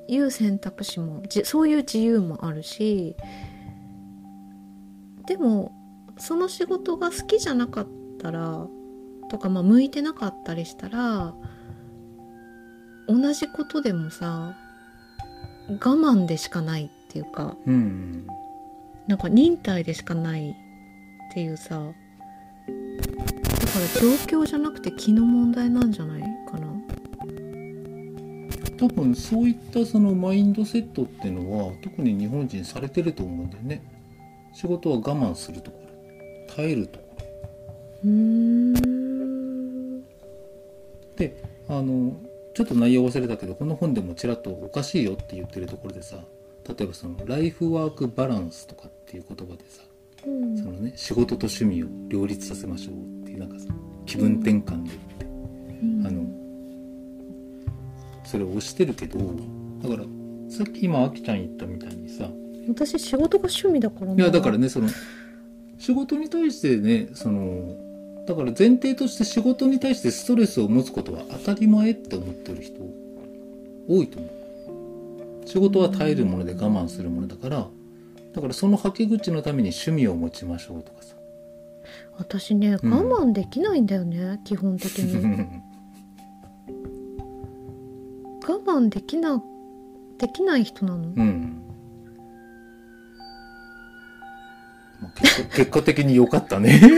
[0.06, 3.16] いう選択肢もじそういう自由もあるし
[5.26, 5.72] でも
[6.18, 7.86] その仕事が好きじゃなかっ
[8.18, 8.66] たら
[9.30, 11.34] とか、まあ、向いてなかったりしたら
[13.10, 14.54] 同じことでもさ
[15.68, 18.26] 我慢でしかないっていうかうん。
[19.06, 20.54] なんか忍耐でしかないっ
[21.34, 21.92] ていうさだか
[23.78, 26.68] ら状況じゃなくて気の問題なんじゃないかな。
[28.78, 33.82] 多分そういったそのマインドセットっていうのは特に日本人されてると思うんだよね。
[34.54, 35.78] 仕事は我慢するとこ
[36.48, 36.54] ろ。
[36.54, 37.24] 耐えるところ。
[38.04, 40.00] うーん。
[41.16, 42.12] であの
[42.54, 46.16] ちょっと内容忘れたけどこの本でもちらっとおかしいよって言ってるところでさ
[46.68, 49.82] 例えばそのライフワークバランスとかっていう言葉でさ
[50.26, 50.56] うん。
[50.56, 53.66] そのね仕事と趣味を両立させましょうっていうなんかさ
[54.06, 55.24] 気分転換でって。
[55.24, 56.06] うん。
[56.06, 56.40] あの
[58.24, 59.18] それを押してるけど
[59.82, 60.04] だから
[60.48, 62.28] さっき今あきちゃん言ったみたいにさ
[62.68, 64.14] 私仕事が趣味だからな。
[64.14, 64.88] いやだからねその
[65.78, 67.76] 仕事に対してねその
[68.30, 72.80] だから前提として仕事に対してストレスを持つことは当たり前って思ってる人
[73.88, 74.28] 多いと思
[75.44, 75.48] う。
[75.48, 77.66] 仕事は耐えるもので我慢するものだから
[78.32, 81.16] だからそのはけ口のために趣味を持ちましょうとかさ。
[82.18, 82.92] 私ね我うん。
[83.32, 85.16] 慢できないんだよね、基本的に。
[88.46, 89.42] 我慢できな
[90.18, 91.02] できない人なの？
[91.16, 91.62] うん、
[95.56, 96.80] 結果的に良かったね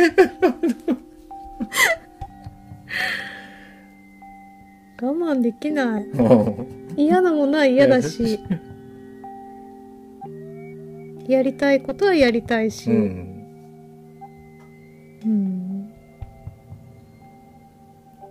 [5.00, 6.06] 我慢できない。
[6.96, 8.38] 嫌なものは嫌だし。
[11.28, 12.96] やりたいことはやりたいし、うう
[15.28, 15.28] ん。
[15.28, 15.92] ん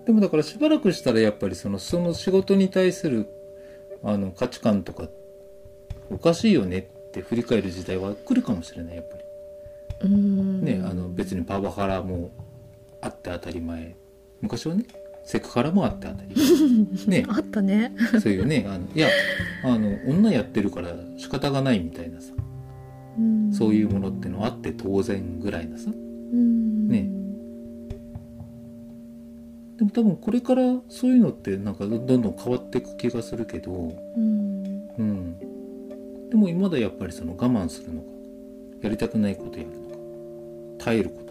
[0.06, 3.28] でもだからしばらくしたらやっぱりそのその仕事に対する
[4.04, 5.08] あの価値観とか
[6.10, 9.24] おかしいよねって振り返る時代は来るかもしれないやっぱり。
[10.04, 10.64] うん。
[10.64, 12.32] ね、あの別にパワハラも
[13.02, 13.96] あって当たり前。
[14.42, 14.86] 昔はね
[15.24, 16.36] セクハラもあって当たり
[17.08, 17.22] 前。
[17.22, 17.26] ね。
[17.28, 17.94] あったね。
[18.22, 18.66] そういうね。
[18.68, 19.08] あのいや
[19.64, 22.34] あの女やってるから仕方がないみたいなさ。
[23.18, 23.54] うん。
[23.54, 25.92] そういうものってのあって当然ぐらいなさ。
[25.92, 26.88] うん。
[26.88, 27.10] ね。
[29.78, 33.72] でも多分これからそういうのってなんかどどんどん変わっていく気がするけど。
[33.72, 34.62] うん。
[34.98, 35.36] うん。
[36.32, 38.08] でもまだやっぱりその我慢するのか
[38.82, 39.90] やりたくないことやるの
[40.78, 41.31] か耐えること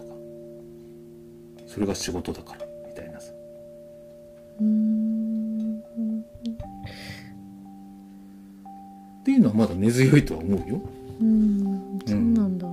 [1.73, 3.19] それが仕事だからみたいな。
[3.19, 3.31] さ
[4.59, 5.79] うん。
[9.21, 10.81] っていうのはまだ根強いとは思うよ
[11.21, 11.99] うん。
[12.05, 12.57] そうなん。
[12.57, 12.67] だ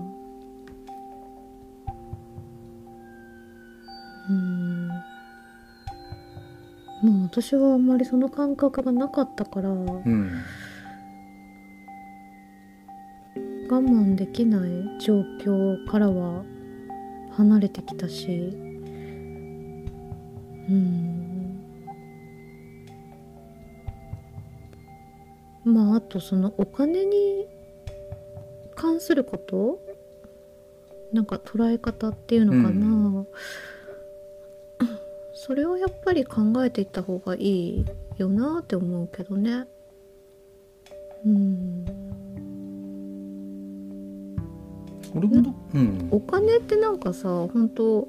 [4.30, 4.88] うん。
[4.88, 4.94] も
[7.04, 7.86] う私はあん。
[7.86, 10.32] まりその感覚がなかったから我うん。
[13.68, 16.42] 慢できない状況からは
[17.36, 18.67] 離れてきたし
[20.68, 21.60] うん。
[25.64, 27.46] まああとそのお金に
[28.74, 29.80] 関すること？
[31.12, 33.24] なんか捉え方っていうのかな、
[35.32, 37.38] それをやっぱり考えていった方がい
[37.78, 37.86] い
[38.18, 39.66] よなって思うけどね。
[41.24, 41.84] うん。
[45.14, 46.08] 俺もどうん。
[46.10, 48.06] お金ってなんかさ本当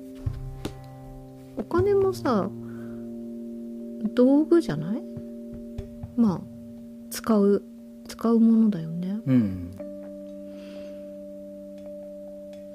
[1.59, 2.49] お金もさ
[4.15, 5.03] 道具じゃない？
[6.15, 6.41] まあ
[7.11, 7.63] 使う
[8.07, 9.19] 使うものだよね。
[9.25, 9.71] うん。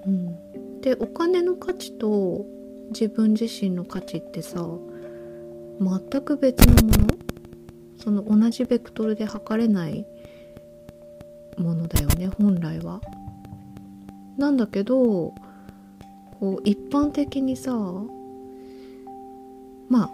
[0.06, 2.44] うん、でお金の価値と
[2.90, 4.64] 自分自身の価値ってさ
[5.80, 7.08] 全く別のもの？
[7.96, 10.06] その同じベクトルで測れない
[11.56, 13.00] ものだよね本来は。
[14.36, 15.32] なんだけど
[16.38, 17.72] こう一般的にさ
[19.88, 20.10] まあ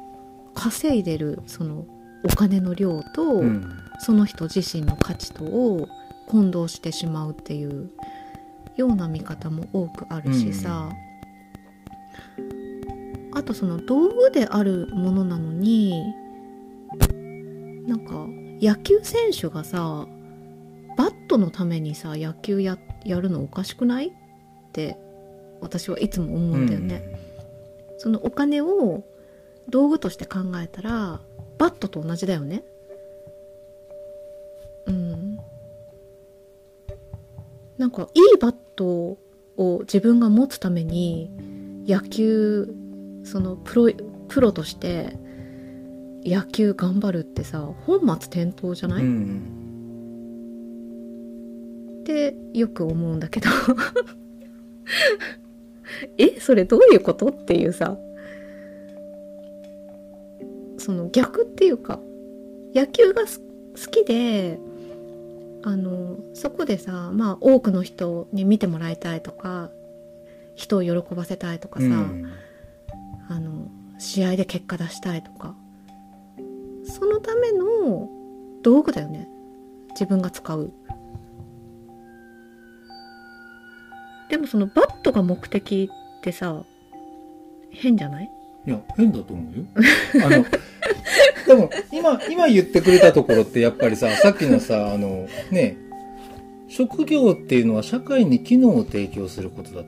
[0.54, 1.86] 稼いでるその
[2.24, 3.76] お金の量と、うん。
[4.02, 5.86] その人自身の価値とを
[6.26, 7.90] 混同してしまうっていう
[8.74, 10.88] ような見方も多くあるしさ、
[13.34, 16.02] あとその道具であるものなのに
[17.86, 18.26] なんか
[18.62, 20.06] 野球選手がさ
[20.96, 24.06] バットのためにさ野球ややるのおかしくない？
[24.06, 24.12] っ
[24.72, 24.96] て
[25.60, 27.02] 私はいつも思うんだよね。
[27.98, 29.04] そのお金を
[29.70, 31.20] 道具として考えたら
[31.58, 32.62] バットと同じだよね。
[34.86, 35.38] うん。
[37.78, 39.18] なんかいいバット
[39.56, 41.30] を自分が持つために
[41.86, 42.74] 野球
[43.24, 43.90] そのプロ
[44.28, 45.16] プロとして
[46.24, 48.06] 野球頑張るってさ本末
[48.44, 49.42] 転倒じゃない、うっん。
[52.04, 53.48] てよく思うんだけど。
[56.18, 56.38] え？
[56.40, 57.26] それどういうこと？
[57.28, 57.96] っていうさ
[60.80, 62.00] その逆っていうか
[62.74, 64.58] 野球がす好きで
[65.62, 69.70] あのそこでさまあ多くの人に見てもらいたいとか
[70.54, 72.30] 人を喜ばせたいとかさ、うん。
[73.28, 73.68] あの
[73.98, 75.54] 試合で結果出したいとか
[76.84, 78.08] そのための
[78.62, 79.28] 道具だよね。
[79.90, 80.72] 自分が使う。
[84.30, 86.62] でもそのバットが目的ってさ
[87.70, 88.30] 変じゃない？
[88.66, 89.64] いや変だと思うよ。
[90.26, 90.44] あの
[91.46, 95.76] 多分今今言ってくれたところってやっぱりささっきのさあのね
[96.68, 99.82] 職業っていうのは社会に機能を提供することだ。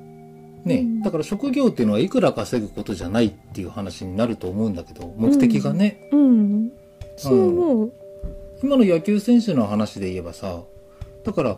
[0.65, 1.03] ね、うん。
[1.03, 6.73] だから職業っていうのはいくら稼ぐことじゃないっていう話になると思うんだけど目的がね、うん。
[7.16, 7.93] そう思う。
[8.62, 10.61] 今の野球選手の話で言えばさ
[11.24, 11.57] だから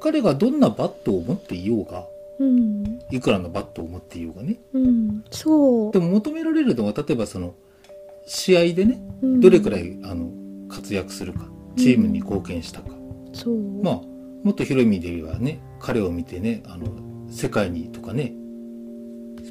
[0.00, 2.06] 彼がどんなバットを持っていようが
[2.38, 3.00] うん。
[3.10, 4.56] いくらのバットを持っていようがね。
[4.74, 5.24] うん。
[5.30, 5.92] そう。
[5.92, 7.54] でも求められるのは例えばその
[8.26, 9.40] 試合でねうん。
[9.40, 10.30] どれくらいあの
[10.68, 12.88] 活躍するかチームに貢献したか、
[13.32, 13.82] そう。
[13.82, 13.94] まあ
[14.44, 16.86] もっと広い意味で言えばね彼を見てねあの
[17.30, 18.32] 世界にとかね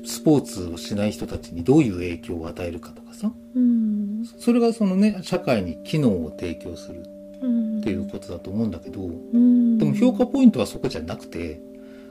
[0.05, 3.31] スポーツをしない人たちにどういう影響を与えるかとかさ。
[3.55, 4.23] うん。
[4.37, 7.03] それがそのね社会に機能を提供する
[7.41, 9.77] うんっていうことだと思うんだけど、うん。
[9.77, 11.61] でも評価ポイントはそこじゃなくて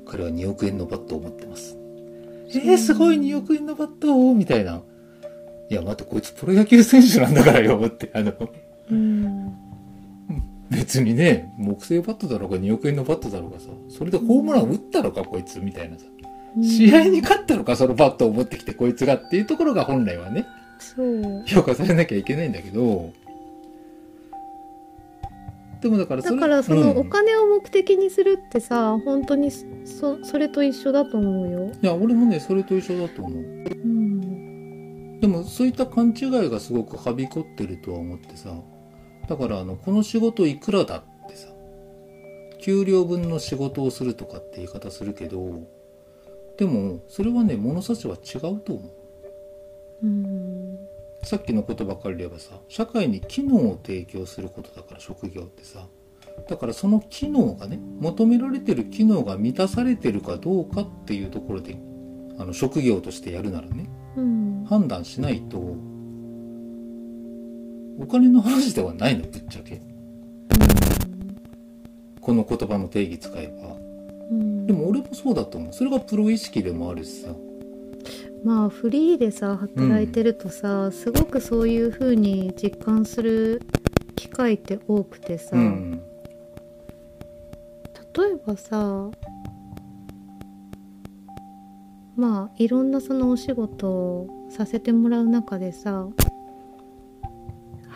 [0.07, 1.77] 彼は2億円のバットを持ってます。
[2.51, 4.83] えー、すごい2億円のバットをみたいな
[5.71, 8.33] いや待ってこいつプロ野球選手なんだからよってあの。
[8.91, 9.53] うん。
[10.71, 16.05] 別にね木製バットだろうが2億円のバットだろうがさそれでホームラン打ったのかこいつみたいなさ。
[16.63, 20.47] 試合に勝ったのかそのバットを持ってきてこいつがっていうところが本来はね。
[21.47, 23.13] 評価されなきゃいけないんだけど。
[25.81, 26.99] でもだからだからそのうん。
[26.99, 31.73] お金を目的にするってさ、本当にそそれと一緒だと思うよ。
[31.83, 33.39] いや俺もねそれと一緒だと思う。
[33.39, 33.94] うん。
[35.25, 38.51] でもそういった勘違いがすごくはびこってるとは思ってさ
[39.27, 41.49] だからあのこの仕事いくらだってさ
[42.61, 45.63] 給料分の仕事をするとかって言い方するけど
[46.59, 48.91] でもそれはね物差しは違うと思う
[50.03, 50.79] うん。
[51.23, 55.87] さっきのことばっかりで言えばさ社会に機能を提供することだから職業ってさ
[56.51, 61.79] だからその機能がね求められてる機能が満たされてるかどうかっていうところで
[62.39, 64.04] あの職業としてやるならねうん。
[64.15, 65.77] 判断しないとお
[68.11, 69.23] 金の話ではないの？
[69.23, 69.81] ぶっちゃけ。
[72.21, 73.77] この言葉の定義使えば。
[74.31, 74.67] うん。
[74.67, 75.73] でも俺もそうだと思う。
[75.73, 77.29] それがプロ意識でもあるしさ。
[78.45, 83.63] まあフリーでさ働いてるとさ、すごくそういう風に実感する
[84.17, 86.03] 機会って多くてさ、うん。
[88.17, 89.11] 例えばさ
[92.17, 96.07] まあいろんなそのお仕事をさせてもらう中でさ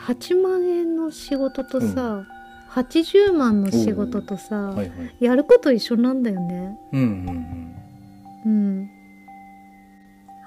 [0.08, 2.24] 8万円の仕事とさ、
[2.70, 5.24] 80万の仕事とさ、はいはい。
[5.24, 6.78] やること一緒なんだよね。
[6.92, 7.74] うんうん
[8.46, 8.90] うん。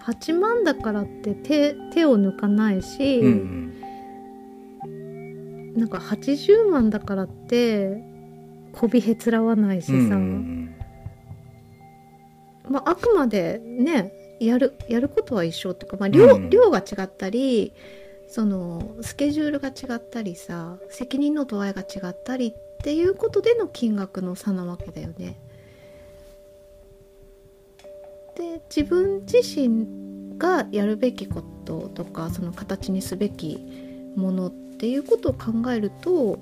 [0.06, 3.74] 8万だからって手手を抜かないし、うん
[4.84, 5.74] うん。
[5.76, 8.04] なんか80万だからって
[8.72, 10.61] こびへつらわないしさ、うんうん
[12.70, 17.74] まあ、あくまでねやるやることは一緒っていうか、まあ、量,、うん量が違ったり
[18.28, 25.38] そのスケジュールが違ったりさ責任の度合いが違ったりっていうことでの金額の差なわけだよね。
[28.36, 33.60] で自分自身がやるべきこととかその形にすべき
[34.16, 36.40] ものっていうことを考えると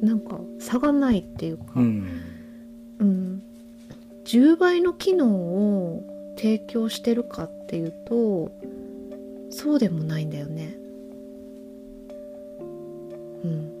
[0.00, 1.64] なんか差がないっていうか。
[1.76, 2.31] うん
[3.02, 3.42] うん、
[4.24, 6.02] 10倍の機能を
[6.36, 8.52] 提供してるかっていうと
[9.50, 10.74] そうでもないんだよね。
[13.44, 13.72] うん、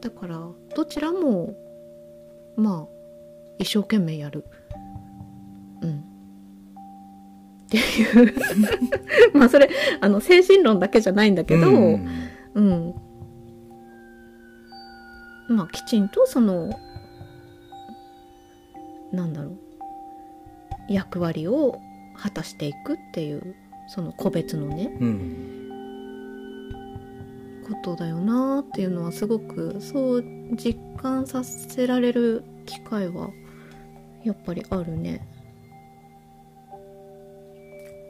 [0.00, 0.40] だから
[0.74, 1.54] どちらも
[2.56, 2.92] まあ
[3.58, 4.44] 一生懸命やる。
[5.82, 6.02] うん、っ
[7.68, 7.80] てい
[8.28, 8.34] う
[9.36, 9.68] まあそれ
[10.00, 12.08] あの精神論だけじゃないんだけど、うん
[12.54, 12.94] うん。
[15.52, 16.78] まあきちんとその
[19.12, 19.58] なんだろう。
[20.88, 21.80] 役割を
[22.16, 23.54] 果たしていくっていう
[23.88, 24.96] その個別のね。
[25.00, 25.62] うん。
[27.62, 30.24] ことだよなっていうのはすごくそう
[30.56, 33.30] 実感させられる機会は
[34.24, 35.26] やっぱりあるね。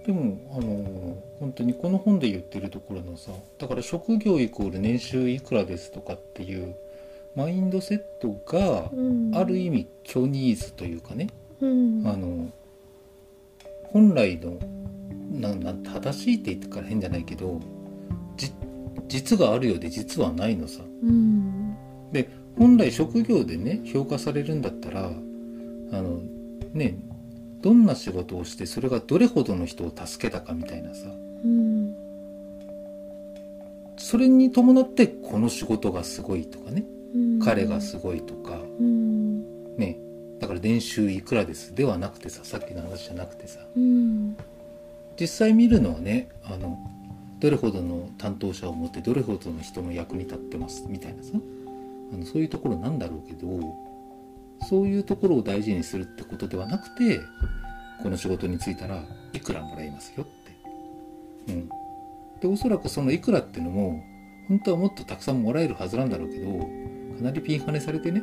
[0.06, 6.74] でもあの本当にこの本で言ってるところのさだから職業イコール年収いくらですとかっていう
[7.34, 11.28] マインドセットがうん、ある意味虚ニーズというかね、
[11.60, 12.50] うん、あの
[13.84, 14.58] 本来の
[15.30, 17.60] なな正しいって言ってから変じゃないけど
[18.36, 18.52] じ
[19.08, 20.82] 実があるようで実はないのさ。
[21.02, 21.76] うん。
[22.58, 26.20] 本来職業でね評価されるんだったらあの
[26.74, 26.98] ね
[27.62, 31.06] どんな仕事をしてそれがどれほどの人を助けたかみたいなさ。
[31.44, 31.94] うん。
[33.96, 36.84] それに伴ってこの仕事がすごいとかね。
[36.96, 37.01] うん
[37.44, 39.98] 彼がすごいとかうんね
[40.40, 43.60] だから年収いくらですではなくてささっきの話じゃなくてさ
[45.20, 46.78] 実際見るのはねあの
[47.38, 51.30] どれほどの担当者を持ってどれほどの人の役に立ってますみたいなさ
[52.12, 53.48] あのそういうところなんだろうけど
[54.68, 57.20] そういうところを大事にするってことではなくて
[58.02, 59.02] この仕事に就いたら
[59.32, 60.26] いくらもらえますよっ
[61.46, 61.52] て。
[61.52, 61.68] うん、
[62.40, 64.02] でおそらくそのいくらっていうのも
[64.48, 66.48] 本当はもっとたくさんもらえるはずなんだろうけど
[67.12, 68.22] かなりピンハネされてね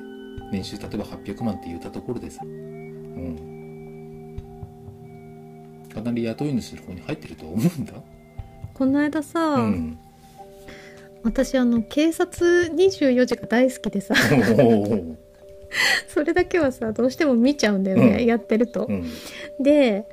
[0.52, 3.50] 年収例えば800万って言ったところでさ、うん、
[5.94, 7.94] かなり雇い主の方に入ってるとは思うんだ。
[8.74, 10.00] この間さ、うん、
[11.24, 14.16] 私あの警察24時が大好きでさ。
[16.08, 18.26] それだけはさどうしても見ちゃうんだよね、うん。
[18.26, 18.88] やってると。
[18.90, 18.92] う。
[18.92, 19.06] ん。
[19.60, 20.08] で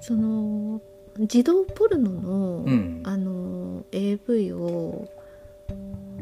[0.00, 0.82] その
[1.18, 3.00] 児童ポルノの、うん。
[3.04, 5.08] あの AV を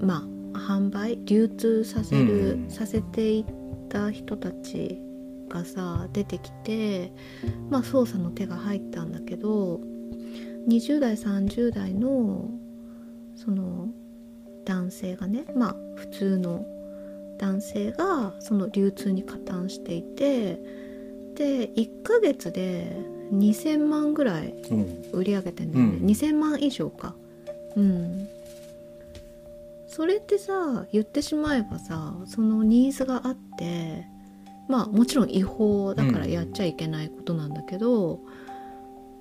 [0.01, 5.01] まあ販売流通させる、うんさせていった人たち
[5.49, 7.13] がさ出てきて
[7.71, 9.81] まあ捜査の手が入ったんだけど
[10.69, 12.51] 20代30代の
[13.35, 13.89] その
[14.65, 16.67] 男性がねまあ普通の
[17.39, 20.61] 男性がその流通に加担していて
[21.37, 22.97] で1ヶ月で
[23.33, 25.03] 2000万ぐらいうん。
[25.13, 26.07] 売り上げてんだよね、うん。
[26.07, 27.15] 2000万以上か。
[27.77, 28.29] うん
[29.89, 34.07] それってさ言ってしまえばさそのニーズがあって
[34.69, 38.21] まあもちろん違法だからやっちゃいけないことなんだけど、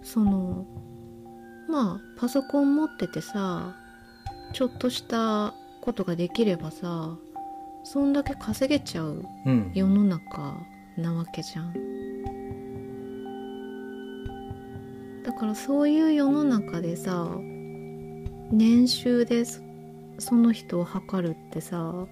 [0.03, 0.65] その
[1.69, 3.73] まあパソコン持っててさ
[4.51, 7.17] ちょっとしたことができればさ
[7.85, 9.71] そんだけ稼げちゃううん。
[9.73, 10.57] 世の中
[10.97, 11.73] なわけじゃん。
[15.23, 17.29] だからそういう世の中でさ
[18.51, 19.45] 年収で
[20.19, 22.07] その人を測るってさ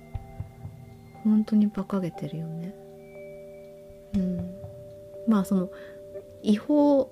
[1.23, 2.75] 本当に馬鹿げてるよね。
[4.13, 4.55] うん。
[5.27, 5.69] まあその
[6.43, 7.11] 違法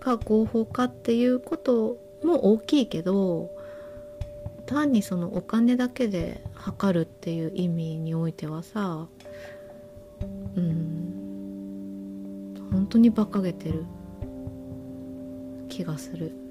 [0.00, 3.50] か合法かっていうことも大きいけど
[4.66, 9.08] 単にそのお金だけで測るっていう意味においてはさ
[10.56, 11.22] うん。
[12.70, 13.84] 本当に馬鹿げてる
[15.68, 16.41] 気がする。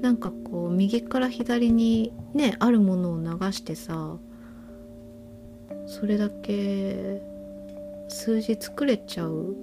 [0.00, 4.16] なんかこう右から左にねあるものを流してさ
[5.86, 7.20] それだけ
[8.08, 9.54] 数字作れちゃう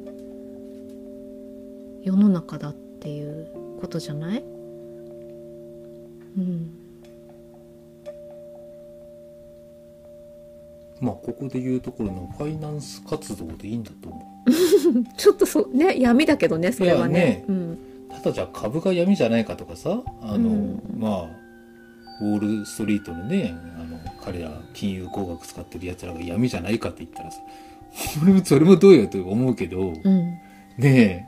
[2.04, 3.48] 世の中だっていう
[3.82, 4.44] ことじゃない？
[6.38, 6.74] うん。
[11.00, 14.26] まあここで言うところのファイナンス活動でいいんだと思
[15.18, 17.14] ちょっとそうね闇だけどねそれはね。
[17.14, 17.46] ね。
[17.48, 17.56] うん。
[17.56, 17.78] う
[18.18, 20.82] ただじゃあ株が闇じゃないかとかさあの、うん。
[20.98, 21.48] まあ
[22.20, 27.40] ウォールストリートのねあの彼ら金融工学使ってるやつらが闇じゃないかって言ったらさ
[28.24, 30.38] 俺もそれもどうよと思うけどうん。
[30.78, 31.28] ね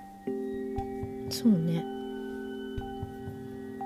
[1.30, 1.84] そうね。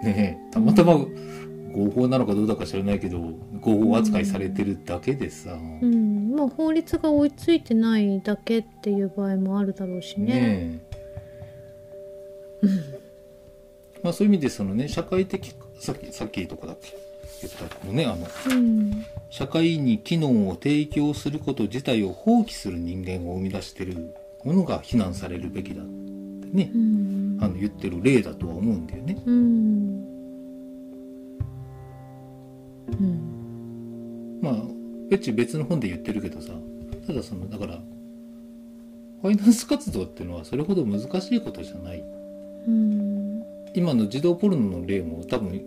[0.04, 0.52] えねえ。
[0.52, 3.20] たまたま合法なのかどうだか知らないけど
[3.60, 6.34] 合法扱いされてるだけでさ、うん。
[6.36, 10.26] まあ法律が追いついてないだけっていう場合もあるだろうしね。
[10.26, 10.93] ねえ
[14.02, 16.94] まあそういう意味でそのね社会的さっきさっきとかだっけ？
[17.42, 18.28] 言ったのねあの。
[18.56, 19.06] うん。
[19.30, 24.14] 社会に機能を提供すること自体を放棄する人間を生み出してる
[24.44, 25.90] ものが非難されるべきだって
[26.52, 27.38] ねう、ん。
[27.42, 29.22] あの言ってる例だとは思うんだよね。
[29.26, 29.34] うん。
[32.92, 34.40] うん。
[34.42, 34.56] まあ
[35.10, 36.54] 別別の本で言ってるけどさ
[37.08, 37.82] ただそのだから
[39.22, 42.00] ファイナンス活動っていうのはそれほど難しいことじゃない。
[42.00, 42.23] うん
[43.76, 45.62] 今の児童ポルノの例も多分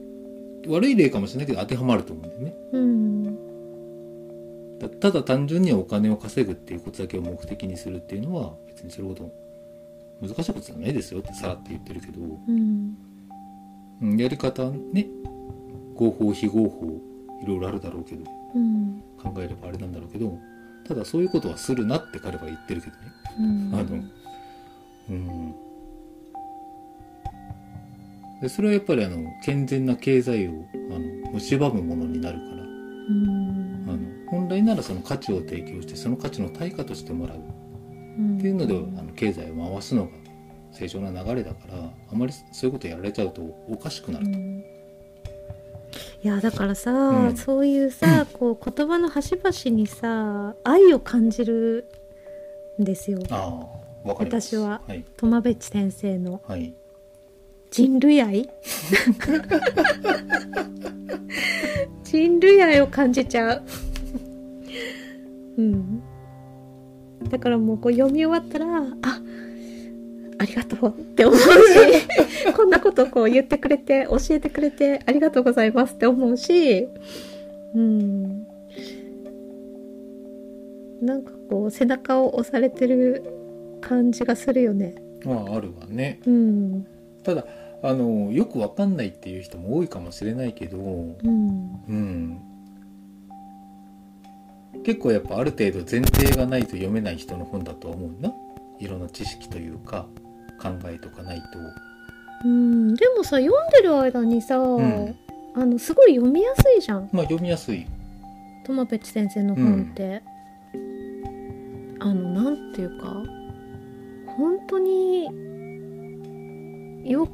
[0.69, 2.55] 悪い例かもしれないけど当てはまると思うんだよね。
[2.73, 4.79] うん。
[4.79, 9.31] だただ単純にお金を稼ぐっていうことだけを目的にするっていうのは別にそれほど
[10.21, 12.97] 難しいことじゃないですよってさらって言ってるけど、うん。
[14.03, 15.07] うんやり方ね。
[15.95, 17.01] 合法非合法。
[17.43, 18.31] いろいろあるだろうけど。
[18.55, 19.03] うん。
[19.23, 20.39] 考えればあれなんだろうけど。
[20.87, 23.03] ただそういうことはするなって彼は言ってるけどね。
[23.39, 23.75] うん。
[23.75, 24.05] あの
[25.11, 25.55] うん
[28.41, 30.51] でそれはやっぱりあの健全な経済を
[30.91, 32.63] あの蝕むものになるから。
[32.63, 32.67] う
[33.13, 33.87] ん。
[33.89, 37.39] あの本来ならその価値を提供してその価値の対価としてもらう。
[37.39, 40.11] っていうのであの経済を回すのが
[40.73, 44.65] 正常な流れだからあまりそういうことやられちゃうとおかしくなる、うん。
[46.23, 47.37] いやだからさ、うん。
[47.37, 51.89] そういうさ こう言葉の端々にさ愛を感じる
[52.81, 53.21] んですよ。
[53.31, 53.37] あ
[54.05, 54.57] あわかります。
[54.57, 54.83] 私は。
[54.87, 55.05] はい。
[55.17, 56.41] トマベッチ先生の。
[56.47, 56.75] はい
[57.77, 58.49] 人類愛？
[62.05, 63.63] 人類愛を感じちゃう。
[65.59, 66.03] うん。
[67.29, 69.21] だからもうこう読み終わったらあ
[70.39, 70.99] ありがとう。
[70.99, 71.45] って思うし
[72.57, 75.97] こんなことこう言ってくれて教えてくれてありがとうございます。
[75.97, 76.89] って思うし
[77.75, 78.47] うん。
[81.03, 83.23] なんかこう背中を押されてる
[83.83, 84.95] 感じがするよね。
[85.27, 86.21] まああるわね。
[86.27, 86.87] うん。
[87.23, 87.45] ただ
[87.83, 91.81] あのよくわかんないっていう人も多いかもしれないけどうん。
[91.89, 92.41] うん。
[94.85, 98.33] 結構やっぱある程度前提がないと読めない人の本だとは思うな。
[98.79, 100.07] いろんな知識というか
[100.61, 101.45] 考えとかないと。
[102.45, 102.95] うん。
[102.95, 105.15] でもさ読んでる間にさ、ん。
[105.59, 107.09] あのすごい読みやすいじゃん。
[107.13, 107.87] まあ読みやすい。
[108.67, 110.23] トマペッチ先生の本って、
[111.99, 113.07] あのなんていうか
[114.37, 115.25] 本当に
[117.11, 117.27] よ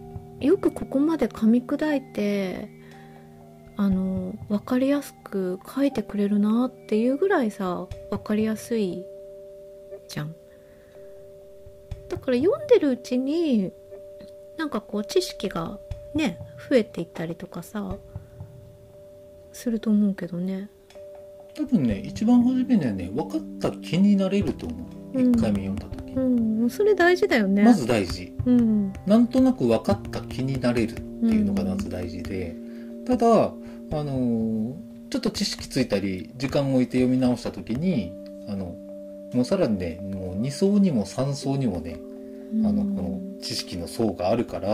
[0.43, 2.69] よくここまで噛み砕いて
[3.77, 9.05] あの分かりやすく書いてくれるなっていうぐらいさ分かりやすい
[10.09, 10.35] じゃん。
[12.09, 13.73] だから読んでるうちに
[14.59, 15.79] なんかこう知識が
[16.15, 16.39] ね
[16.69, 17.97] 増えていったりとかさ
[19.53, 20.69] すると思うけどね。
[21.55, 24.77] 多分ね一番初めにはね分かった気になれると思
[25.15, 25.19] う。
[25.19, 25.33] うん。
[25.33, 25.97] 1回目読んだ時。
[25.97, 27.63] ね、うん、それ大事だよね。
[27.63, 28.33] まず大事。
[28.45, 28.93] うん。
[29.07, 32.57] なんとなく分かった気になれるっていうのがまず大事で、
[33.07, 33.51] ただあ
[33.93, 38.15] のーちょっと知識ついたり時間を置いて読み直した時に
[38.49, 38.75] あの
[39.35, 41.99] もうさらにねもう2層にも3層にもね
[42.65, 44.73] あのこの知識の層があるからあ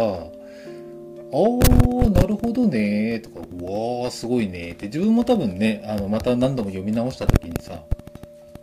[1.32, 7.82] ーなるほどねとかうわーすごいねって自分も多分ねあのまた何度も読み直した時にさ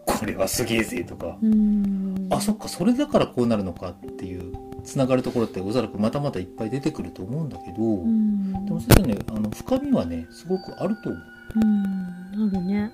[0.06, 1.38] これはすげえぜとか。
[1.42, 2.28] うん。
[2.30, 4.54] あそっかそれだからこうなるのかっていう
[4.84, 8.66] つながるところっておそらくまたまたいっぱい出てくると思うんだけど、うん。
[8.66, 9.18] でもそしてね。
[9.30, 11.22] あの深みはねすごくあると思う。
[11.56, 12.50] うん。
[12.54, 12.92] あるね。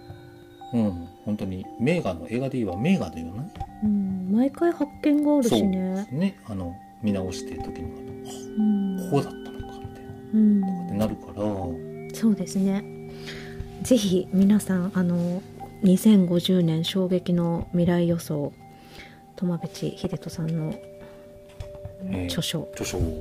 [0.74, 4.30] うん、本当に名画の映画で言えば名画のよねうん。
[4.32, 6.08] 毎回発見があるしね。
[6.12, 6.40] ね。
[6.48, 7.92] あの見直してる時に
[8.58, 9.08] うん。
[9.08, 10.12] あこうだったのかみたいな。
[10.34, 10.86] うん。
[10.86, 11.42] ってなるから。
[12.14, 12.84] そうですね。
[13.84, 15.42] ぜひ皆さんあの
[15.84, 18.54] 2050年衝撃の未来予想
[19.36, 20.74] 苫部地秀人さんの
[22.10, 23.02] えー著書、著書を。
[23.02, 23.18] も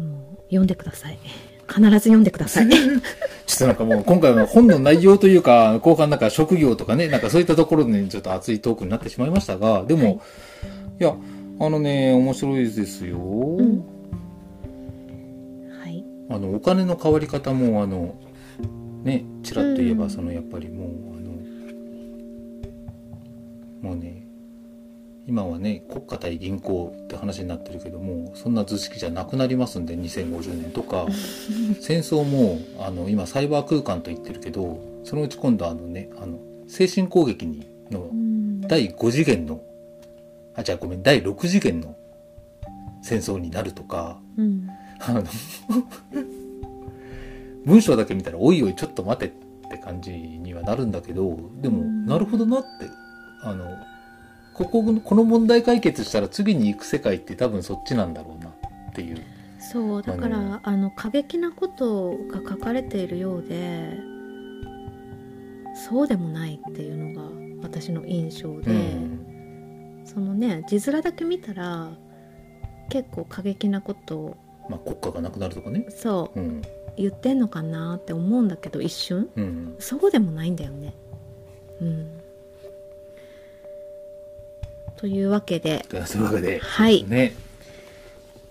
[0.00, 1.18] う読んでください。
[1.68, 2.68] 必ず読んでください。
[2.68, 10.14] ちょっとなんかもう今回は本の内容というか後半なんか職業とかねなんかそういったところで、ね、ちょっと熱いトークになってしまいましたがでも、はい。
[10.14, 10.18] い、
[10.98, 11.14] や
[11.60, 13.84] あのね面白いですよ、ん。
[15.80, 16.04] はい。
[16.30, 18.14] あのお金の変わり方もあの
[19.04, 20.10] ねちらっと言えば、うん。
[20.10, 21.32] そのやっぱりもうあの
[23.90, 24.26] もうね
[25.26, 31.06] 今はね国家対銀行って話になってるけどもそんな図式じゃなくなりますんで2050年とか。
[31.80, 38.60] 戦争もあの今サイバー空間と言ってるけどそのうち今度あのねあの精神攻撃にのうん。
[38.62, 39.60] 第5次元の
[40.54, 41.96] あじゃあごめん第6次元の
[43.02, 44.18] 戦争になるとか。
[44.38, 44.66] うん。
[45.00, 45.22] あの
[47.64, 49.30] 文章だけ見たらおいおいちょっと待てっ
[49.70, 52.06] て感じにはなるんだけどでもうん。
[52.06, 52.68] なるほどなって
[53.42, 53.64] あの
[54.54, 58.52] こここの問題解決したら次に行く世界って多分そっちなんだろうなっ
[58.94, 59.16] ていう。
[59.58, 63.98] そうだから、まあの過激なことが書かれているようで
[65.88, 67.30] そうでもないっていうのが
[67.62, 70.02] 私の印象で、うん。
[70.04, 71.92] そのね字面だけ見たら
[72.90, 74.36] 結構過激なことを
[74.68, 75.86] まあ、国家がなくなるとかね。
[75.90, 76.40] そう。
[76.40, 76.62] うん
[76.96, 79.30] 言ってんのかなって思うんだけど一瞬。
[79.36, 79.76] うん。
[79.78, 80.94] そうでもないんだよね。
[81.80, 82.20] うん。
[84.96, 85.84] というわけで。
[85.88, 87.04] というわけで、はい。
[87.04, 87.34] ね。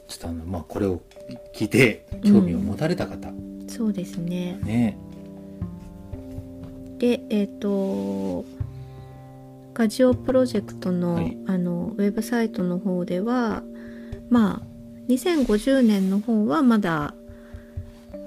[0.08, 1.02] ちょっとあのまあこれを
[1.54, 3.30] 聞いて興味を持たれた方、
[3.68, 4.60] そうですね。
[4.64, 4.98] ね。
[7.00, 8.46] でえっ、と
[9.74, 11.38] ガジオプロジェクトの,、はい。
[11.48, 13.64] あのウェブサイトの方では
[14.30, 14.74] まあ
[15.10, 17.16] 2050年の方はまだ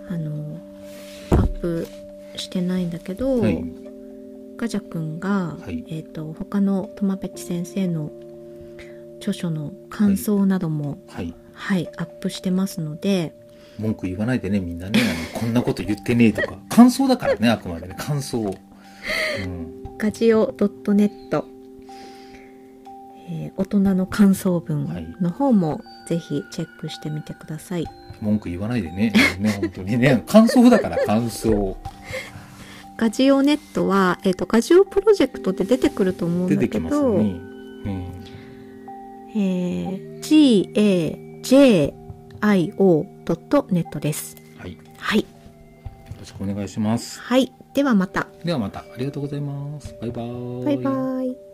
[0.09, 0.59] あの
[1.31, 1.87] アップ
[2.37, 3.65] してないんだけど、はい。
[4.57, 5.85] ガジャ君が、はい。
[5.89, 8.11] えー、と他のトマペチ先生の
[9.19, 11.35] 著書の感想なども、はい。
[11.53, 13.35] はい、アップしてますので
[13.79, 15.01] 文句言わないでねみんなね。
[15.01, 16.59] あのこんなこと言ってねえとか。
[16.69, 17.97] 感想だからねあくまでね。
[17.99, 21.45] 感想、うん、ガジオ .net、
[23.29, 27.87] えー大人の感想文の方もぜひチェックしてみてください。
[28.21, 31.77] 文句言わないでねね本当にね感想だから感想
[32.97, 37.25] ガジオネットは、えっ、と、ガジオプロジェクトって出てくると思うん出だけてきますど、ね、う
[37.91, 38.07] ん、
[39.37, 41.41] えー、
[42.41, 44.37] gajio.net です。
[44.57, 45.27] はいよはい。
[46.19, 47.53] ろしくお願いしますはい。
[47.75, 48.27] ではまた。
[48.45, 51.46] ではまたありがとうございますバイバーバイバイ。